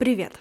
Привет! 0.00 0.40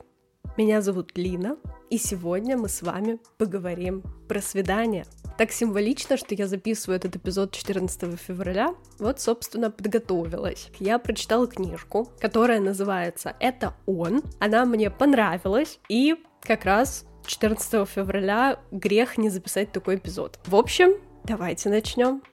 Меня 0.55 0.79
зовут 0.79 1.17
Лина, 1.17 1.57
и 1.89 1.97
сегодня 1.97 2.55
мы 2.55 2.69
с 2.69 2.81
вами 2.81 3.19
поговорим 3.37 4.03
про 4.29 4.39
свидание. 4.39 5.03
Так 5.37 5.51
символично, 5.51 6.15
что 6.15 6.33
я 6.33 6.47
записываю 6.47 6.95
этот 6.95 7.17
эпизод 7.17 7.51
14 7.51 8.17
февраля. 8.17 8.73
Вот, 8.99 9.19
собственно, 9.19 9.69
подготовилась. 9.69 10.69
Я 10.79 10.97
прочитала 10.97 11.45
книжку, 11.45 12.07
которая 12.21 12.61
называется 12.61 13.35
«Это 13.41 13.75
он». 13.85 14.23
Она 14.39 14.63
мне 14.63 14.89
понравилась, 14.89 15.81
и 15.89 16.15
как 16.39 16.63
раз 16.63 17.05
14 17.25 17.85
февраля 17.85 18.61
грех 18.71 19.17
не 19.17 19.27
записать 19.27 19.73
такой 19.73 19.97
эпизод. 19.97 20.39
В 20.45 20.55
общем, 20.55 20.93
давайте 21.25 21.67
начнем. 21.67 22.23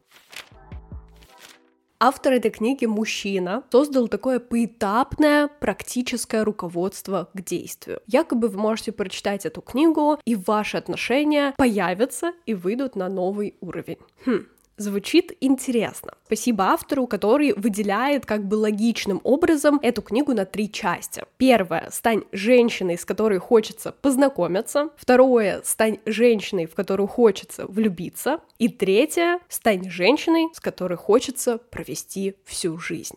Автор 1.98 2.34
этой 2.34 2.50
книги, 2.50 2.84
мужчина, 2.84 3.62
создал 3.72 4.08
такое 4.08 4.38
поэтапное 4.38 5.48
практическое 5.48 6.44
руководство 6.44 7.30
к 7.32 7.42
действию. 7.42 8.00
Якобы 8.06 8.48
вы 8.48 8.58
можете 8.58 8.92
прочитать 8.92 9.46
эту 9.46 9.62
книгу, 9.62 10.18
и 10.26 10.34
ваши 10.34 10.76
отношения 10.76 11.54
появятся 11.56 12.32
и 12.44 12.52
выйдут 12.52 12.96
на 12.96 13.08
новый 13.08 13.56
уровень. 13.62 13.98
Хм, 14.26 14.46
Звучит 14.78 15.34
интересно. 15.40 16.12
Спасибо 16.26 16.64
автору, 16.64 17.06
который 17.06 17.54
выделяет 17.54 18.26
как 18.26 18.46
бы 18.46 18.56
логичным 18.56 19.22
образом 19.24 19.80
эту 19.82 20.02
книгу 20.02 20.34
на 20.34 20.44
три 20.44 20.70
части. 20.70 21.24
Первое— 21.38 21.88
стань 21.90 22.24
женщиной, 22.30 22.98
с 22.98 23.06
которой 23.06 23.38
хочется 23.38 23.92
познакомиться. 23.92 24.90
Второе— 24.98 25.62
стань 25.64 25.98
женщиной, 26.04 26.66
в 26.66 26.74
которую 26.74 27.06
хочется 27.06 27.66
влюбиться. 27.66 28.40
И 28.58 28.68
третье— 28.68 29.40
стань 29.48 29.88
женщиной, 29.88 30.48
с 30.52 30.60
которой 30.60 30.98
хочется 30.98 31.56
провести 31.56 32.34
всю 32.44 32.76
жизнь. 32.78 33.16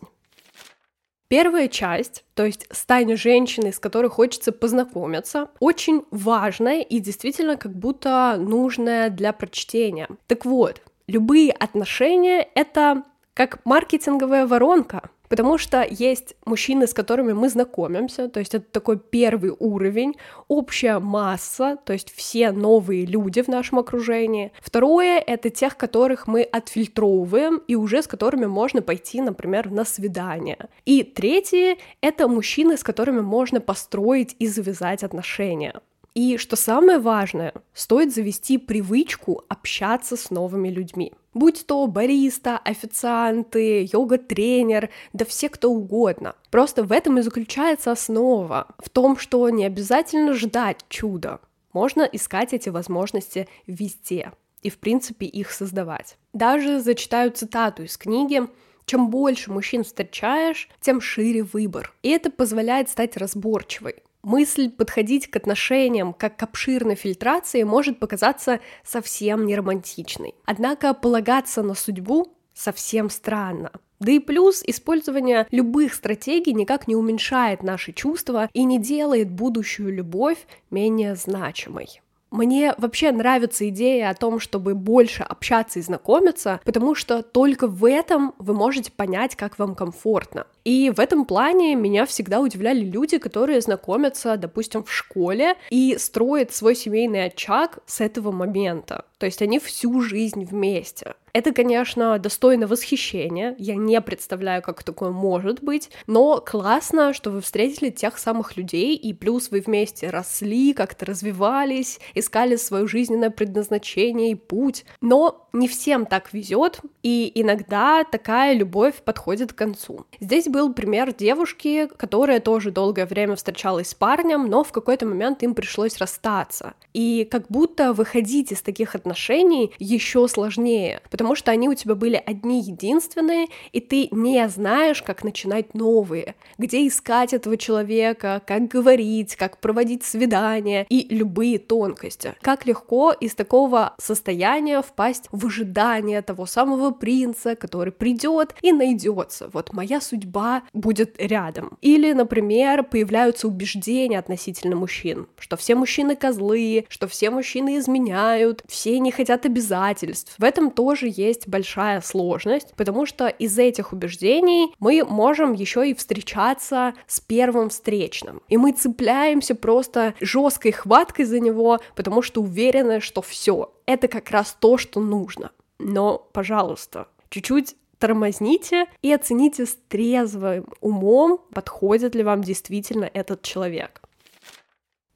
Первая 1.28 1.68
часть, 1.68 2.24
то 2.34 2.44
есть 2.44 2.66
стань 2.72 3.16
женщиной, 3.16 3.72
с 3.72 3.78
которой 3.78 4.08
хочется 4.08 4.50
познакомиться, 4.50 5.48
очень 5.60 6.04
важная 6.10 6.80
и 6.80 6.98
действительно 6.98 7.56
как 7.56 7.72
будто 7.72 8.36
нужная 8.36 9.10
для 9.10 9.32
прочтения. 9.32 10.08
Так 10.26 10.44
вот, 10.44 10.82
любые 11.10 11.52
отношения— 11.52 12.48
это 12.54 13.04
как 13.34 13.60
маркетинговая 13.64 14.46
воронка, 14.46 15.10
потому 15.28 15.58
что 15.58 15.86
есть 15.88 16.34
мужчины, 16.44 16.86
с 16.86 16.92
которыми 16.92 17.32
мы 17.32 17.48
знакомимся, 17.48 18.28
то 18.28 18.40
есть 18.40 18.54
это 18.54 18.66
такой 18.70 18.98
первый 18.98 19.54
уровень, 19.58 20.16
общая 20.48 20.98
масса, 20.98 21.78
то 21.84 21.92
есть 21.92 22.12
все 22.12 22.50
новые 22.50 23.06
люди 23.06 23.40
в 23.40 23.48
нашем 23.48 23.78
окружении. 23.78 24.52
Второе— 24.60 25.20
это 25.26 25.48
тех, 25.48 25.76
которых 25.76 26.26
мы 26.26 26.42
отфильтровываем 26.42 27.62
и 27.68 27.76
уже 27.76 28.02
с 28.02 28.08
которыми 28.08 28.46
можно 28.46 28.82
пойти, 28.82 29.20
например, 29.20 29.70
на 29.70 29.84
свидание. 29.84 30.68
И 30.84 31.04
третье— 31.04 31.76
это 32.00 32.26
мужчины, 32.28 32.76
с 32.76 32.82
которыми 32.82 33.20
можно 33.20 33.60
построить 33.60 34.34
и 34.40 34.48
завязать 34.48 35.04
отношения. 35.04 35.80
И 36.14 36.36
что 36.38 36.56
самое 36.56 36.98
важное, 36.98 37.54
стоит 37.72 38.12
завести 38.12 38.58
привычку 38.58 39.44
общаться 39.48 40.16
с 40.16 40.30
новыми 40.30 40.68
людьми. 40.68 41.12
Будь 41.34 41.64
то 41.66 41.86
бариста, 41.86 42.58
официанты, 42.58 43.88
йога-тренер, 43.92 44.90
да 45.12 45.24
все 45.24 45.48
кто 45.48 45.70
угодно. 45.70 46.34
Просто 46.50 46.82
в 46.82 46.90
этом 46.90 47.18
и 47.18 47.22
заключается 47.22 47.92
основа, 47.92 48.66
в 48.78 48.90
том, 48.90 49.16
что 49.16 49.48
не 49.50 49.64
обязательно 49.64 50.34
ждать 50.34 50.84
чуда. 50.88 51.40
Можно 51.72 52.02
искать 52.02 52.52
эти 52.52 52.68
возможности 52.68 53.48
везде 53.68 54.32
и, 54.62 54.70
в 54.70 54.78
принципе, 54.78 55.26
их 55.26 55.52
создавать. 55.52 56.16
Даже 56.32 56.80
зачитаю 56.80 57.30
цитату 57.30 57.84
из 57.84 57.96
книги 57.96 58.42
чем 58.90 59.08
больше 59.08 59.52
мужчин 59.52 59.84
встречаешь, 59.84 60.68
тем 60.80 61.00
шире 61.00 61.44
выбор. 61.44 61.94
И 62.02 62.10
это 62.10 62.28
позволяет 62.28 62.88
стать 62.88 63.16
разборчивой. 63.16 64.02
Мысль 64.22 64.70
подходить 64.70 65.28
к 65.28 65.36
отношениям 65.36 66.12
как 66.12 66.36
к 66.36 66.42
обширной 66.42 66.94
фильтрации 66.94 67.62
может 67.62 67.98
показаться 67.98 68.60
совсем 68.84 69.46
не 69.46 69.56
романтичной. 69.56 70.34
Однако 70.44 70.92
полагаться 70.92 71.62
на 71.62 71.74
судьбу 71.74 72.32
совсем 72.52 73.08
странно. 73.08 73.72
Да 73.98 74.12
и 74.12 74.18
плюс 74.18 74.62
использование 74.66 75.46
любых 75.50 75.94
стратегий 75.94 76.54
никак 76.54 76.88
не 76.88 76.96
уменьшает 76.96 77.62
наши 77.62 77.92
чувства 77.92 78.48
и 78.52 78.64
не 78.64 78.78
делает 78.78 79.30
будущую 79.30 79.94
любовь 79.94 80.38
менее 80.70 81.16
значимой. 81.16 82.00
Мне 82.30 82.74
вообще 82.78 83.10
нравится 83.10 83.68
идея 83.70 84.10
о 84.10 84.14
том, 84.14 84.38
чтобы 84.38 84.74
больше 84.74 85.24
общаться 85.24 85.80
и 85.80 85.82
знакомиться, 85.82 86.60
потому 86.64 86.94
что 86.94 87.22
только 87.22 87.66
в 87.66 87.84
этом 87.84 88.34
вы 88.38 88.54
можете 88.54 88.92
понять, 88.92 89.34
как 89.34 89.58
вам 89.58 89.74
комфортно. 89.74 90.46
И 90.64 90.90
в 90.94 91.00
этом 91.00 91.24
плане 91.24 91.74
меня 91.74 92.06
всегда 92.06 92.40
удивляли 92.40 92.80
люди, 92.80 93.18
которые 93.18 93.60
знакомятся, 93.60 94.36
допустим, 94.36 94.84
в 94.84 94.92
школе 94.92 95.54
и 95.70 95.96
строят 95.98 96.52
свой 96.52 96.74
семейный 96.74 97.26
очаг 97.26 97.78
с 97.86 98.00
этого 98.00 98.30
момента. 98.32 99.04
То 99.18 99.26
есть 99.26 99.42
они 99.42 99.58
всю 99.58 100.00
жизнь 100.00 100.44
вместе. 100.44 101.14
Это, 101.32 101.52
конечно, 101.52 102.18
достойно 102.18 102.66
восхищения. 102.66 103.54
Я 103.58 103.76
не 103.76 104.00
представляю, 104.00 104.62
как 104.62 104.82
такое 104.82 105.10
может 105.10 105.62
быть. 105.62 105.90
Но 106.06 106.40
классно, 106.40 107.12
что 107.12 107.30
вы 107.30 107.40
встретили 107.40 107.90
тех 107.90 108.18
самых 108.18 108.56
людей, 108.56 108.96
и 108.96 109.12
плюс 109.12 109.50
вы 109.50 109.60
вместе 109.60 110.10
росли, 110.10 110.72
как-то 110.72 111.06
развивались, 111.06 112.00
искали 112.14 112.56
свое 112.56 112.88
жизненное 112.88 113.30
предназначение 113.30 114.32
и 114.32 114.34
путь. 114.34 114.84
Но 115.00 115.48
не 115.52 115.68
всем 115.68 116.06
так 116.06 116.32
везет, 116.32 116.80
и 117.02 117.30
иногда 117.34 118.04
такая 118.04 118.54
любовь 118.54 118.96
подходит 119.04 119.52
к 119.52 119.56
концу. 119.56 120.06
Здесь 120.18 120.48
был 120.50 120.72
пример 120.72 121.14
девушки, 121.14 121.88
которая 121.96 122.40
тоже 122.40 122.70
долгое 122.70 123.06
время 123.06 123.36
встречалась 123.36 123.90
с 123.90 123.94
парнем, 123.94 124.48
но 124.48 124.64
в 124.64 124.72
какой-то 124.72 125.06
момент 125.06 125.42
им 125.42 125.54
пришлось 125.54 125.98
расстаться. 125.98 126.74
И 126.92 127.28
как 127.30 127.46
будто 127.48 127.92
выходить 127.92 128.52
из 128.52 128.62
таких 128.62 128.94
отношений 128.94 129.72
еще 129.78 130.26
сложнее, 130.28 131.02
потому 131.10 131.34
что 131.34 131.50
они 131.50 131.68
у 131.68 131.74
тебя 131.74 131.94
были 131.94 132.22
одни 132.24 132.60
единственные, 132.60 133.46
и 133.72 133.80
ты 133.80 134.08
не 134.10 134.48
знаешь, 134.48 135.02
как 135.02 135.24
начинать 135.24 135.74
новые, 135.74 136.34
где 136.58 136.86
искать 136.86 137.32
этого 137.32 137.56
человека, 137.56 138.42
как 138.46 138.68
говорить, 138.68 139.36
как 139.36 139.58
проводить 139.58 140.04
свидания 140.04 140.86
и 140.88 141.06
любые 141.14 141.58
тонкости. 141.58 142.34
Как 142.40 142.66
легко 142.66 143.12
из 143.12 143.34
такого 143.34 143.94
состояния 143.98 144.82
впасть 144.82 145.28
в 145.30 145.46
ожидание 145.46 146.22
того 146.22 146.46
самого 146.46 146.90
принца, 146.90 147.54
который 147.56 147.92
придет 147.92 148.54
и 148.62 148.72
найдется. 148.72 149.50
Вот 149.52 149.72
моя 149.72 150.00
судьба 150.00 150.39
судьба 150.40 150.62
будет 150.72 151.14
рядом. 151.18 151.78
Или, 151.80 152.12
например, 152.12 152.82
появляются 152.82 153.48
убеждения 153.48 154.18
относительно 154.18 154.76
мужчин, 154.76 155.26
что 155.38 155.56
все 155.56 155.74
мужчины 155.74 156.16
козлы, 156.16 156.86
что 156.88 157.08
все 157.08 157.30
мужчины 157.30 157.78
изменяют, 157.78 158.62
все 158.68 158.98
не 158.98 159.10
хотят 159.10 159.46
обязательств. 159.46 160.34
В 160.38 160.44
этом 160.44 160.70
тоже 160.70 161.10
есть 161.10 161.48
большая 161.48 162.00
сложность, 162.00 162.74
потому 162.76 163.06
что 163.06 163.28
из 163.28 163.58
этих 163.58 163.92
убеждений 163.92 164.74
мы 164.78 165.04
можем 165.04 165.52
еще 165.52 165.88
и 165.88 165.94
встречаться 165.94 166.94
с 167.06 167.20
первым 167.20 167.68
встречным. 167.68 168.42
И 168.48 168.56
мы 168.56 168.72
цепляемся 168.72 169.54
просто 169.54 170.14
жесткой 170.20 170.72
хваткой 170.72 171.24
за 171.24 171.40
него, 171.40 171.80
потому 171.94 172.22
что 172.22 172.40
уверены, 172.40 173.00
что 173.00 173.22
все, 173.22 173.72
это 173.86 174.08
как 174.08 174.30
раз 174.30 174.56
то, 174.58 174.78
что 174.78 175.00
нужно. 175.00 175.50
Но, 175.78 176.18
пожалуйста, 176.32 177.06
чуть-чуть 177.30 177.74
тормозните 178.00 178.86
и 179.02 179.12
оцените 179.12 179.66
с 179.66 179.78
трезвым 179.88 180.66
умом, 180.80 181.40
подходит 181.54 182.16
ли 182.16 182.24
вам 182.24 182.42
действительно 182.42 183.08
этот 183.12 183.42
человек. 183.42 184.00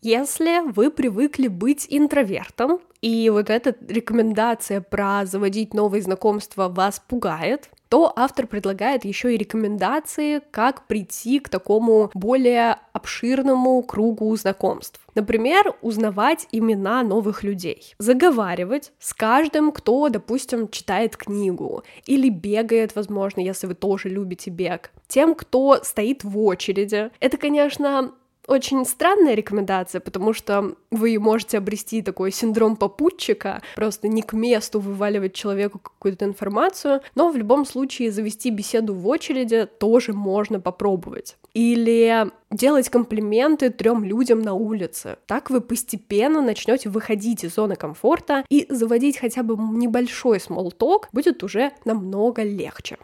Если 0.02 0.60
вы 0.70 0.90
привыкли 0.90 1.48
быть 1.48 1.86
интровертом, 1.88 2.80
и 3.00 3.30
вот 3.30 3.48
эта 3.48 3.74
рекомендация 3.88 4.82
про 4.82 5.24
заводить 5.24 5.72
новые 5.72 6.02
знакомства 6.02 6.68
вас 6.68 7.02
пугает, 7.08 7.70
то 7.88 8.12
автор 8.16 8.46
предлагает 8.46 9.04
еще 9.04 9.34
и 9.34 9.38
рекомендации, 9.38 10.40
как 10.50 10.86
прийти 10.86 11.38
к 11.38 11.48
такому 11.48 12.10
более 12.14 12.78
обширному 12.92 13.82
кругу 13.82 14.34
знакомств. 14.36 15.00
Например, 15.14 15.74
узнавать 15.80 16.48
имена 16.50 17.02
новых 17.02 17.42
людей, 17.42 17.94
заговаривать 17.98 18.92
с 18.98 19.14
каждым, 19.14 19.70
кто, 19.72 20.08
допустим, 20.08 20.68
читает 20.68 21.16
книгу 21.16 21.84
или 22.06 22.28
бегает, 22.28 22.96
возможно, 22.96 23.40
если 23.40 23.66
вы 23.66 23.74
тоже 23.74 24.08
любите 24.08 24.50
бег, 24.50 24.90
тем, 25.06 25.34
кто 25.34 25.80
стоит 25.82 26.24
в 26.24 26.38
очереди. 26.38 27.10
Это, 27.20 27.36
конечно, 27.36 28.12
очень 28.46 28.84
странная 28.84 29.34
рекомендация, 29.34 30.00
потому 30.00 30.32
что 30.32 30.76
вы 30.90 31.18
можете 31.18 31.58
обрести 31.58 32.02
такой 32.02 32.30
синдром 32.30 32.76
попутчика, 32.76 33.62
просто 33.74 34.08
не 34.08 34.22
к 34.22 34.32
месту 34.32 34.80
вываливать 34.80 35.34
человеку 35.34 35.78
какую-то 35.78 36.24
информацию, 36.24 37.00
но 37.14 37.30
в 37.30 37.36
любом 37.36 37.64
случае 37.64 38.12
завести 38.12 38.50
беседу 38.50 38.94
в 38.94 39.06
очереди 39.06 39.66
тоже 39.66 40.12
можно 40.12 40.60
попробовать. 40.60 41.36
Или 41.54 42.30
делать 42.50 42.88
комплименты 42.88 43.70
трем 43.70 44.04
людям 44.04 44.42
на 44.42 44.54
улице. 44.54 45.16
Так 45.26 45.50
вы 45.50 45.60
постепенно 45.60 46.40
начнете 46.42 46.88
выходить 46.88 47.44
из 47.44 47.54
зоны 47.54 47.76
комфорта 47.76 48.44
и 48.48 48.66
заводить 48.68 49.18
хотя 49.18 49.42
бы 49.42 49.56
небольшой 49.56 50.40
смолток 50.40 51.08
будет 51.12 51.42
уже 51.42 51.72
намного 51.84 52.42
легче. 52.42 52.98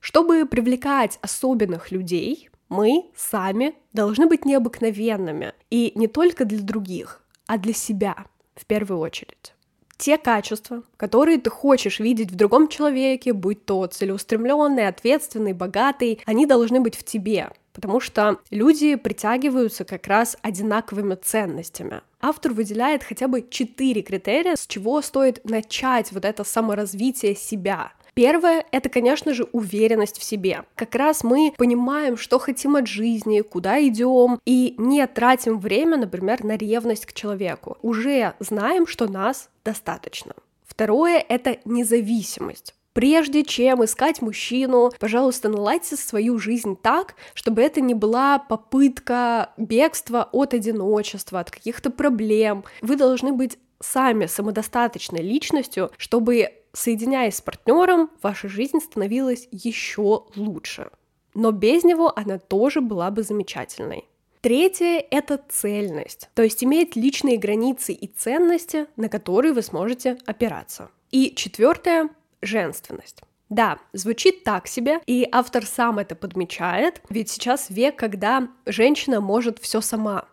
Чтобы 0.00 0.46
привлекать 0.46 1.18
особенных 1.22 1.92
людей, 1.92 2.50
Мы 2.72 3.10
сами 3.14 3.74
должны 3.92 4.26
быть 4.26 4.46
необыкновенными. 4.46 5.52
И 5.68 5.92
не 5.94 6.06
только 6.06 6.46
для 6.46 6.60
других, 6.60 7.20
а 7.46 7.58
для 7.58 7.74
себя 7.74 8.24
в 8.54 8.64
первую 8.64 8.98
очередь 9.00 9.52
те 9.98 10.18
качества, 10.18 10.82
которые 10.96 11.38
ты 11.38 11.48
хочешь 11.48 12.00
видеть 12.00 12.32
в 12.32 12.34
другом 12.34 12.66
человеке, 12.66 13.32
будь 13.32 13.66
то 13.66 13.86
целеустремленный, 13.86 14.88
ответственный, 14.88 15.52
богатый, 15.52 16.20
они 16.26 16.44
должны 16.44 16.80
быть 16.80 16.96
в 16.96 17.04
тебе, 17.04 17.50
потому 17.72 18.00
что 18.00 18.38
люди 18.50 18.96
притягиваются 18.96 19.84
как 19.84 20.08
раз 20.08 20.36
одинаковыми 20.42 21.14
ценностями. 21.14 22.00
Автор 22.20 22.52
выделяет 22.52 23.04
хотя 23.04 23.28
бы 23.28 23.46
четыре 23.48 24.02
критерия, 24.02 24.56
с 24.56 24.66
чего 24.66 25.02
стоит 25.02 25.44
начать 25.44 26.10
вот 26.10 26.24
это 26.24 26.42
саморазвитие 26.42 27.36
себя. 27.36 27.92
Первое— 28.14 28.64
это, 28.72 28.88
конечно 28.88 29.32
же, 29.32 29.44
уверенность 29.52 30.18
в 30.18 30.22
себе. 30.22 30.64
Как 30.74 30.94
раз 30.94 31.24
мы 31.24 31.54
понимаем, 31.56 32.16
что 32.16 32.38
хотим 32.38 32.76
от 32.76 32.86
жизни, 32.86 33.40
куда 33.40 33.82
идем, 33.86 34.38
и 34.44 34.74
не 34.76 35.06
тратим 35.06 35.58
время, 35.58 35.96
например, 35.96 36.44
на 36.44 36.56
ревность 36.56 37.06
к 37.06 37.12
человеку. 37.12 37.78
Уже 37.82 38.34
знаем, 38.38 38.86
что 38.86 39.10
нас 39.10 39.48
достаточно. 39.64 40.34
Второе— 40.66 41.24
это 41.28 41.58
независимость. 41.64 42.74
Прежде 42.92 43.42
чем 43.42 43.82
искать 43.82 44.20
мужчину, 44.20 44.92
пожалуйста, 45.00 45.48
наладьте 45.48 45.96
свою 45.96 46.38
жизнь 46.38 46.76
так, 46.80 47.14
чтобы 47.32 47.62
это 47.62 47.80
не 47.80 47.94
была 47.94 48.38
попытка 48.38 49.52
бегства 49.56 50.28
от 50.30 50.52
одиночества, 50.52 51.40
от 51.40 51.50
каких-то 51.50 51.90
проблем. 51.90 52.64
Вы 52.82 52.96
должны 52.96 53.32
быть 53.32 53.58
сами 53.80 54.26
самодостаточной 54.26 55.22
личностью, 55.22 55.90
чтобы 55.96 56.50
соединяясь 56.72 57.36
с 57.36 57.40
партнером, 57.40 58.10
ваша 58.22 58.48
жизнь 58.48 58.80
становилась 58.80 59.48
еще 59.50 60.24
лучше. 60.36 60.90
Но 61.34 61.50
без 61.50 61.84
него 61.84 62.12
она 62.14 62.38
тоже 62.38 62.80
была 62.80 63.10
бы 63.10 63.22
замечательной. 63.22 64.04
Третье— 64.40 65.04
это 65.10 65.40
цельность, 65.48 66.28
то 66.34 66.42
есть 66.42 66.64
иметь 66.64 66.96
личные 66.96 67.38
границы 67.38 67.92
и 67.92 68.08
ценности, 68.08 68.86
на 68.96 69.08
которые 69.08 69.52
вы 69.52 69.62
сможете 69.62 70.18
опираться. 70.26 70.90
И 71.12 71.32
четвертое— 71.34 72.10
женственность. 72.42 73.22
Да, 73.50 73.78
звучит 73.92 74.44
так 74.44 74.66
себе, 74.66 75.00
и 75.06 75.28
автор 75.30 75.64
сам 75.66 75.98
это 75.98 76.16
подмечает, 76.16 77.02
ведь 77.08 77.30
сейчас 77.30 77.70
век, 77.70 77.96
когда 77.96 78.48
женщина 78.66 79.20
может 79.20 79.58
все 79.58 79.80
сама, 79.80 80.24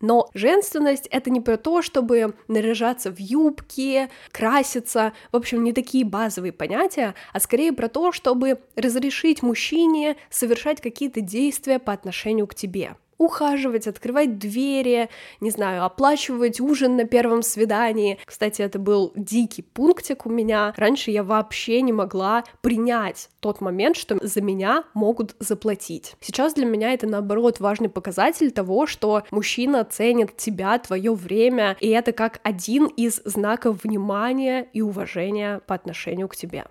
но 0.00 0.28
женственность— 0.34 1.06
это 1.10 1.30
не 1.30 1.40
про 1.40 1.56
то, 1.56 1.82
чтобы 1.82 2.34
наряжаться 2.48 3.10
в 3.10 3.18
юбки, 3.18 4.08
краситься, 4.30 5.12
в 5.32 5.36
общем, 5.36 5.64
не 5.64 5.72
такие 5.72 6.04
базовые 6.04 6.52
понятия, 6.52 7.14
а 7.32 7.40
скорее 7.40 7.72
про 7.72 7.88
то, 7.88 8.12
чтобы 8.12 8.60
разрешить 8.74 9.42
мужчине 9.42 10.16
совершать 10.30 10.80
какие-то 10.80 11.20
действия 11.20 11.78
по 11.78 11.92
отношению 11.92 12.46
к 12.46 12.54
тебе 12.54 12.96
ухаживать, 13.18 13.86
открывать 13.86 14.38
двери, 14.38 15.08
не 15.40 15.50
знаю, 15.50 15.84
оплачивать 15.84 16.60
ужин 16.60 16.96
на 16.96 17.04
первом 17.04 17.42
свидании. 17.42 18.18
Кстати, 18.24 18.62
это 18.62 18.78
был 18.78 19.12
дикий 19.16 19.62
пунктик 19.62 20.26
у 20.26 20.30
меня. 20.30 20.74
Раньше 20.76 21.10
я 21.10 21.22
вообще 21.22 21.80
не 21.82 21.92
могла 21.92 22.44
принять 22.60 23.28
тот 23.40 23.60
момент, 23.60 23.96
что 23.96 24.18
за 24.20 24.40
меня 24.40 24.84
могут 24.94 25.36
заплатить. 25.38 26.16
Сейчас 26.20 26.54
для 26.54 26.66
меня 26.66 26.92
это, 26.92 27.06
наоборот, 27.06 27.60
важный 27.60 27.88
показатель 27.88 28.50
того, 28.50 28.86
что 28.86 29.22
мужчина 29.30 29.84
ценит 29.84 30.36
тебя, 30.36 30.78
твое 30.78 31.14
время, 31.14 31.76
и 31.80 31.88
это 31.88 32.12
как 32.12 32.40
один 32.42 32.86
из 32.86 33.20
знаков 33.24 33.84
внимания 33.84 34.68
и 34.72 34.82
уважения 34.82 35.60
по 35.66 35.74
отношению 35.74 36.28
к 36.28 36.36
тебе. 36.36 36.64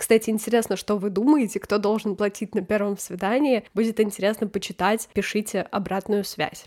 Кстати, 0.00 0.30
интересно, 0.30 0.76
что 0.76 0.96
вы 0.96 1.10
думаете, 1.10 1.60
кто 1.60 1.76
должен 1.76 2.16
платить 2.16 2.54
на 2.54 2.62
первом 2.62 2.96
свидании. 2.96 3.64
Будет 3.74 4.00
интересно 4.00 4.46
почитать, 4.46 5.10
пишите 5.12 5.60
обратную 5.60 6.24
связь. 6.24 6.64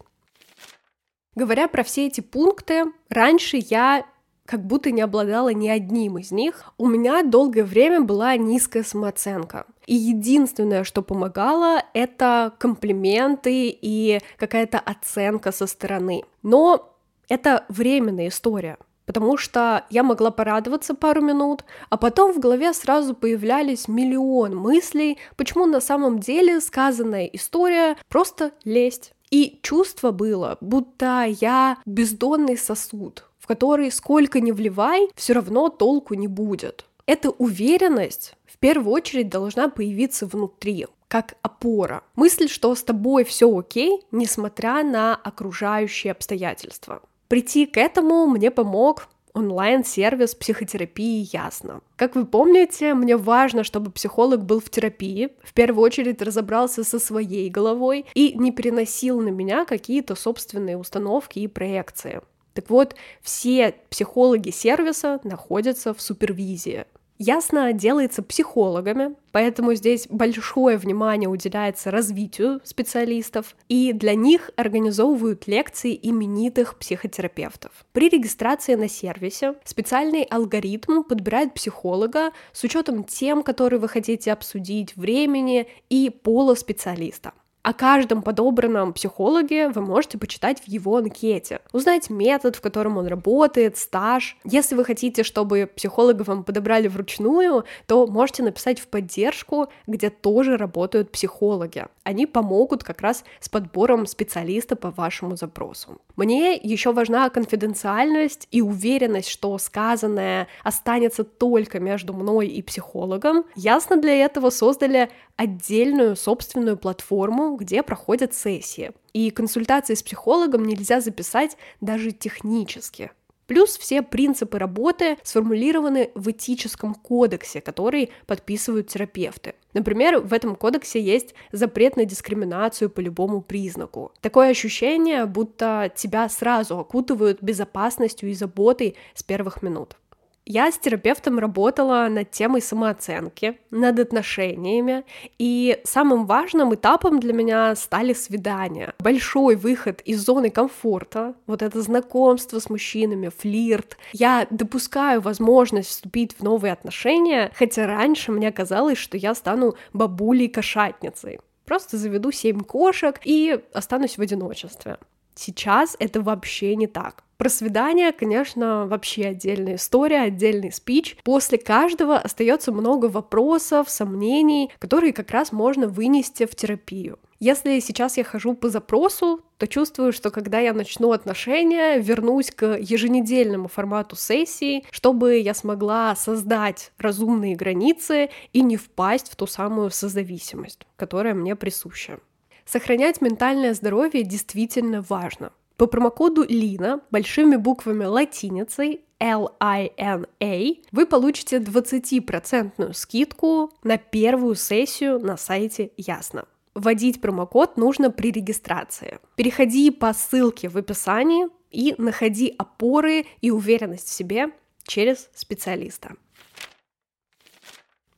Говоря 1.34 1.68
про 1.68 1.82
все 1.82 2.06
эти 2.06 2.22
пункты, 2.22 2.84
раньше 3.10 3.58
я 3.58 4.06
как 4.46 4.64
будто 4.64 4.92
не 4.92 5.02
обладала 5.02 5.52
ни 5.52 5.68
одним 5.68 6.20
из 6.20 6.32
них. 6.32 6.76
У 6.78 6.86
меня 6.86 7.24
долгое 7.24 7.64
время 7.64 8.02
была 8.02 8.38
низкая 8.38 8.84
самооценка. 8.84 9.66
И 9.88 9.96
единственное, 9.96 10.84
что 10.84 11.02
помогало, 11.02 11.82
это 11.96 12.54
комплименты 12.60 13.76
и 13.82 14.20
какая-то 14.38 14.78
оценка 14.78 15.52
со 15.52 15.66
стороны. 15.66 16.22
Но 16.44 16.96
это 17.30 17.66
временная 17.68 18.28
история 18.28 18.78
потому 19.06 19.38
что 19.38 19.86
я 19.90 20.04
могла 20.04 20.32
порадоваться 20.32 20.94
пару 20.94 21.22
минут, 21.22 21.66
а 21.90 21.98
потом 21.98 22.34
в 22.34 22.40
голове 22.40 22.74
сразу 22.74 23.14
появлялись 23.14 23.88
миллион 23.88 24.56
мыслей, 24.56 25.18
почему 25.36 25.66
на 25.66 25.82
самом 25.82 26.20
деле 26.20 26.62
сказанная 26.62 27.26
история 27.26 27.98
просто 28.10 28.52
лесть. 28.64 29.14
И 29.32 29.60
чувство 29.64 30.12
было, 30.12 30.58
будто 30.62 31.26
я 31.28 31.78
бездонный 31.86 32.58
сосуд, 32.58 33.26
в 33.40 33.48
который 33.48 33.92
сколько 33.92 34.40
ни 34.40 34.52
вливай, 34.52 35.10
все 35.16 35.34
равно 35.34 35.70
толку 35.70 36.14
не 36.14 36.28
будет. 36.28 36.86
Эта 37.06 37.32
уверенность 37.32 38.36
в 38.46 38.58
первую 38.60 38.94
очередь 38.94 39.30
должна 39.30 39.70
появиться 39.70 40.26
внутри, 40.26 40.86
как 41.08 41.36
опора. 41.42 42.04
Мысль, 42.16 42.48
что 42.48 42.74
с 42.76 42.84
тобой 42.84 43.24
все 43.24 43.56
окей, 43.56 44.04
несмотря 44.12 44.84
на 44.84 45.16
окружающие 45.16 46.12
обстоятельства. 46.12 47.02
Прийти 47.28 47.66
к 47.66 47.78
этому 47.78 48.28
мне 48.28 48.52
помог 48.52 49.08
онлайн-сервис 49.34 50.36
психотерапии 50.36 51.28
«Ясно». 51.32 51.82
Как 51.96 52.16
вы 52.16 52.26
помните, 52.26 52.94
мне 52.94 53.18
важно, 53.18 53.64
чтобы 53.64 53.92
психолог 53.92 54.46
был 54.46 54.60
в 54.60 54.70
терапии, 54.70 55.30
в 55.44 55.54
первую 55.54 55.84
очередь 55.84 56.22
разобрался 56.22 56.84
со 56.84 57.00
своей 57.00 57.50
головой 57.50 58.06
и 58.14 58.34
не 58.38 58.52
переносил 58.52 59.20
на 59.22 59.30
меня 59.30 59.66
какие-то 59.66 60.16
собственные 60.16 60.78
установки 60.78 61.40
и 61.40 61.48
проекции. 61.48 62.22
Так 62.54 62.70
вот, 62.70 62.96
все 63.22 63.76
психологи 63.90 64.52
сервиса 64.52 65.20
находятся 65.24 65.94
в 65.94 66.02
супервизии. 66.02 66.86
Ясно 67.20 67.72
делается 67.74 68.24
психологами, 68.24 69.16
поэтому 69.32 69.76
здесь 69.76 70.08
большое 70.10 70.78
внимание 70.78 71.30
уделяется 71.30 71.92
развитию 71.92 72.60
специалистов, 72.64 73.56
и 73.70 73.94
для 73.94 74.16
них 74.16 74.50
организовывают 74.56 75.48
лекции 75.48 75.98
именитых 76.02 76.78
психотерапевтов. 76.80 77.72
При 77.92 78.10
регистрации 78.10 78.76
на 78.76 78.90
сервисе 78.90 79.56
специальный 79.64 80.24
алгоритм 80.24 81.04
подбирает 81.04 81.54
психолога 81.54 82.32
с 82.52 82.64
учетом 82.64 83.04
тем, 83.04 83.44
которые 83.44 83.80
вы 83.80 83.88
хотите 83.88 84.32
обсудить, 84.32 84.96
времени 84.96 85.68
и 85.90 86.10
пола 86.10 86.56
специалиста. 86.56 87.34
О 87.64 87.72
каждом 87.72 88.22
подобранном 88.22 88.92
психологе 88.92 89.70
вы 89.70 89.82
можете 89.82 90.18
почитать 90.18 90.60
в 90.60 90.68
его 90.68 90.98
анкете, 90.98 91.62
узнать 91.72 92.10
метод, 92.10 92.58
в 92.58 92.62
котором 92.62 92.98
он 92.98 93.08
работает, 93.08 93.78
стаж. 93.78 94.36
Если 94.44 94.76
вы 94.76 94.84
хотите, 94.84 95.24
чтобы 95.24 95.70
психолога 95.74 96.24
вам 96.24 96.44
подобрали 96.44 96.90
вручную, 96.90 97.64
то 97.88 98.06
можете 98.06 98.44
написать 98.44 98.80
в 98.80 98.88
поддержку, 98.88 99.70
где 99.88 100.10
тоже 100.10 100.58
работают 100.58 101.10
психологи. 101.14 101.86
Они 102.04 102.26
помогут 102.26 102.84
как 102.84 103.00
раз 103.00 103.24
с 103.40 103.48
подбором 103.48 104.08
специалиста 104.08 104.76
по 104.76 104.92
вашему 104.92 105.38
запросу. 105.38 106.02
Мне 106.18 106.56
еще 106.56 106.92
важна 106.92 107.30
конфиденциальность 107.30 108.50
и 108.52 108.62
уверенность, 108.62 109.30
что 109.30 109.58
сказанное 109.58 110.50
останется 110.66 111.24
только 111.24 111.80
между 111.80 112.14
мной 112.14 112.48
и 112.48 112.62
психологом. 112.62 113.46
Ясно 113.56 113.96
для 113.96 114.26
этого 114.26 114.50
создали 114.50 115.10
отдельную 115.38 116.18
собственную 116.18 116.76
платформу, 116.78 117.53
где 117.58 117.84
проходят 117.84 118.34
сессии. 118.34 118.92
И 119.14 119.32
консультации 119.32 119.94
с 119.94 120.04
психологом 120.04 120.66
нельзя 120.66 121.02
записать 121.02 121.58
даже 121.82 122.12
технически. 122.12 123.12
Плюс 123.48 123.78
все 123.78 124.02
принципы 124.02 124.58
работы 124.58 125.18
сформулированы 125.24 126.12
в 126.16 126.32
этическом 126.32 126.96
кодексе, 126.96 127.60
который 127.60 128.12
подписывают 128.26 128.88
терапевты. 128.88 129.54
Например, 129.74 130.20
в 130.20 130.34
этом 130.34 130.56
кодексе 130.56 131.02
есть 131.02 131.36
запрет 131.52 131.98
на 131.98 132.06
дискриминацию 132.06 132.90
по 132.90 133.00
любому 133.00 133.42
признаку. 133.42 134.12
Такое 134.22 134.50
ощущение, 134.50 135.26
будто 135.26 135.92
тебя 135.94 136.30
сразу 136.30 136.78
окутывают 136.80 137.42
безопасностью 137.42 138.30
и 138.30 138.34
заботой 138.34 138.96
с 139.14 139.24
первых 139.24 139.62
минут. 139.62 139.98
Я 140.46 140.72
с 140.72 140.78
терапевтом 140.78 141.40
работала 141.40 142.08
над 142.10 142.32
темой 142.32 142.62
самооценки, 142.62 143.60
над 143.72 143.98
отношениями, 144.00 145.06
и 145.40 145.80
самым 145.86 146.26
важным 146.26 146.76
этапом 146.76 147.22
для 147.22 147.32
меня 147.32 147.76
стали 147.76 148.12
свидания. 148.12 148.94
Большой 149.00 149.56
выход 149.56 150.02
из 150.02 150.26
зоны 150.26 150.50
комфорта, 150.50 151.36
вот 151.48 151.62
это 151.62 151.82
знакомство 151.82 152.60
с 152.60 152.70
мужчинами, 152.70 153.30
флирт. 153.30 153.98
Я 154.12 154.46
допускаю 154.50 155.22
возможность 155.22 155.90
вступить 155.90 156.36
в 156.38 156.44
новые 156.44 156.74
отношения, 156.74 157.52
хотя 157.56 157.88
раньше 157.88 158.34
мне 158.34 158.52
казалось, 158.52 158.98
что 158.98 159.16
я 159.16 159.36
стану 159.36 159.76
бабулей-кошатницей. 159.94 161.40
Просто 161.64 161.98
заведу 161.98 162.32
семь 162.32 162.60
кошек 162.60 163.20
и 163.24 163.62
останусь 163.74 164.18
в 164.18 164.22
одиночестве. 164.22 164.98
Сейчас 165.36 165.96
это 166.00 166.22
вообще 166.22 166.76
не 166.76 166.88
так. 166.88 167.24
Про 167.38 167.50
свидание, 167.50 168.12
конечно, 168.14 168.86
вообще 168.88 169.26
отдельная 169.26 169.76
история, 169.76 170.22
отдельный 170.22 170.72
спич. 170.72 171.18
После 171.24 171.58
каждого 171.58 172.18
остается 172.18 172.72
много 172.72 173.08
вопросов, 173.08 173.90
сомнений, 173.90 174.72
которые 174.80 175.12
как 175.12 175.32
раз 175.32 175.52
можно 175.52 175.88
вынести 175.88 176.46
в 176.46 176.56
терапию. 176.56 177.20
Если 177.40 177.80
сейчас 177.82 178.16
я 178.16 178.24
хожу 178.24 178.54
по 178.54 178.70
запросу, 178.70 179.42
то 179.58 179.68
чувствую, 179.68 180.14
что 180.14 180.32
когда 180.32 180.60
я 180.60 180.74
начну 180.74 181.12
отношения, 181.12 181.98
вернусь 181.98 182.52
к 182.52 182.78
еженедельному 182.78 183.68
формату 183.68 184.16
сессии, 184.16 184.86
чтобы 184.92 185.40
я 185.40 185.54
смогла 185.54 186.16
создать 186.16 186.94
разумные 186.98 187.58
границы 187.58 188.30
и 188.54 188.62
не 188.62 188.78
впасть 188.78 189.30
в 189.30 189.36
ту 189.36 189.48
самую 189.48 189.92
созависимость, 189.92 190.88
которая 190.96 191.34
мне 191.34 191.58
присуща. 191.58 192.20
Сохранять 192.66 193.22
ментальное 193.22 193.74
здоровье 193.74 194.24
действительно 194.24 195.02
важно. 195.02 195.52
По 195.78 195.88
промокоду 195.88 196.46
Лина 196.48 197.02
большими 197.12 197.56
буквами 197.56 198.06
латиницей 198.06 199.02
L-I-N-A 199.20 200.76
вы 200.92 201.06
получите 201.06 201.58
20% 201.58 202.94
скидку 202.94 203.72
на 203.84 203.98
первую 203.98 204.56
сессию 204.56 205.20
на 205.20 205.38
сайте 205.38 205.92
Ясно. 205.98 206.46
Вводить 206.76 207.22
промокод 207.22 207.78
нужно 207.78 208.12
при 208.12 208.32
регистрации. 208.32 209.20
Переходи 209.36 209.92
по 209.92 210.14
ссылке 210.14 210.70
в 210.70 210.78
описании 210.78 211.48
и 211.70 211.96
находи 211.98 212.54
опоры 212.58 213.26
и 213.42 213.52
уверенность 213.52 214.08
в 214.08 214.14
себе 214.14 214.52
через 214.84 215.30
специалиста. 215.34 216.16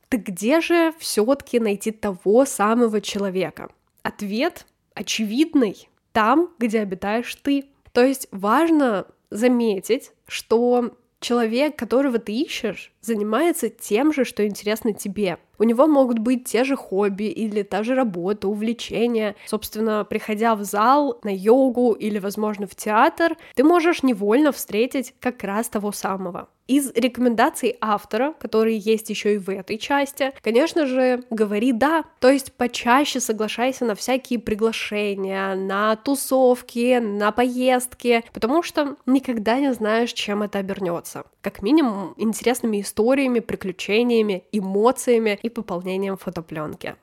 Так 0.08 0.22
где 0.22 0.60
же 0.60 0.94
все-таки 0.98 1.58
найти 1.58 1.90
того 1.90 2.44
самого 2.44 3.00
человека? 3.00 3.70
Ответ 4.16 4.64
очевидный 4.94 5.90
там, 6.12 6.48
где 6.58 6.80
обитаешь 6.80 7.34
ты. 7.34 7.66
То 7.92 8.02
есть 8.02 8.28
важно 8.30 9.06
заметить, 9.28 10.12
что 10.26 10.96
человек, 11.20 11.76
которого 11.76 12.18
ты 12.18 12.32
ищешь, 12.32 12.94
занимается 13.06 13.68
тем 13.68 14.12
же, 14.12 14.24
что 14.24 14.46
интересно 14.46 14.92
тебе. 14.92 15.38
У 15.58 15.64
него 15.64 15.86
могут 15.86 16.18
быть 16.18 16.44
те 16.44 16.64
же 16.64 16.76
хобби 16.76 17.24
или 17.24 17.62
та 17.62 17.82
же 17.82 17.94
работа, 17.94 18.48
увлечения. 18.48 19.36
Собственно, 19.46 20.04
приходя 20.04 20.54
в 20.54 20.64
зал, 20.64 21.18
на 21.22 21.34
йогу 21.34 21.92
или, 21.92 22.18
возможно, 22.18 22.66
в 22.66 22.74
театр, 22.74 23.36
ты 23.54 23.64
можешь 23.64 24.02
невольно 24.02 24.52
встретить 24.52 25.14
как 25.20 25.42
раз 25.44 25.68
того 25.68 25.92
самого. 25.92 26.48
Из 26.66 26.90
рекомендаций 26.96 27.76
автора, 27.80 28.34
которые 28.40 28.76
есть 28.76 29.08
еще 29.08 29.34
и 29.34 29.38
в 29.38 29.48
этой 29.50 29.78
части, 29.78 30.32
конечно 30.42 30.84
же, 30.84 31.22
говори 31.30 31.70
да, 31.70 32.04
то 32.18 32.28
есть 32.28 32.52
почаще 32.54 33.20
соглашайся 33.20 33.84
на 33.84 33.94
всякие 33.94 34.40
приглашения, 34.40 35.54
на 35.54 35.94
тусовки, 35.94 36.98
на 36.98 37.30
поездки, 37.30 38.24
потому 38.32 38.64
что 38.64 38.96
никогда 39.06 39.60
не 39.60 39.72
знаешь, 39.74 40.12
чем 40.12 40.42
это 40.42 40.58
обернется. 40.58 41.24
Как 41.40 41.62
минимум, 41.62 42.14
интересными 42.16 42.80
историями, 42.80 42.95
приключениями, 43.40 44.44
эмоциями 44.52 45.38
и 45.42 45.48
пополнением 45.48 46.16
фотопленки. 46.16 46.96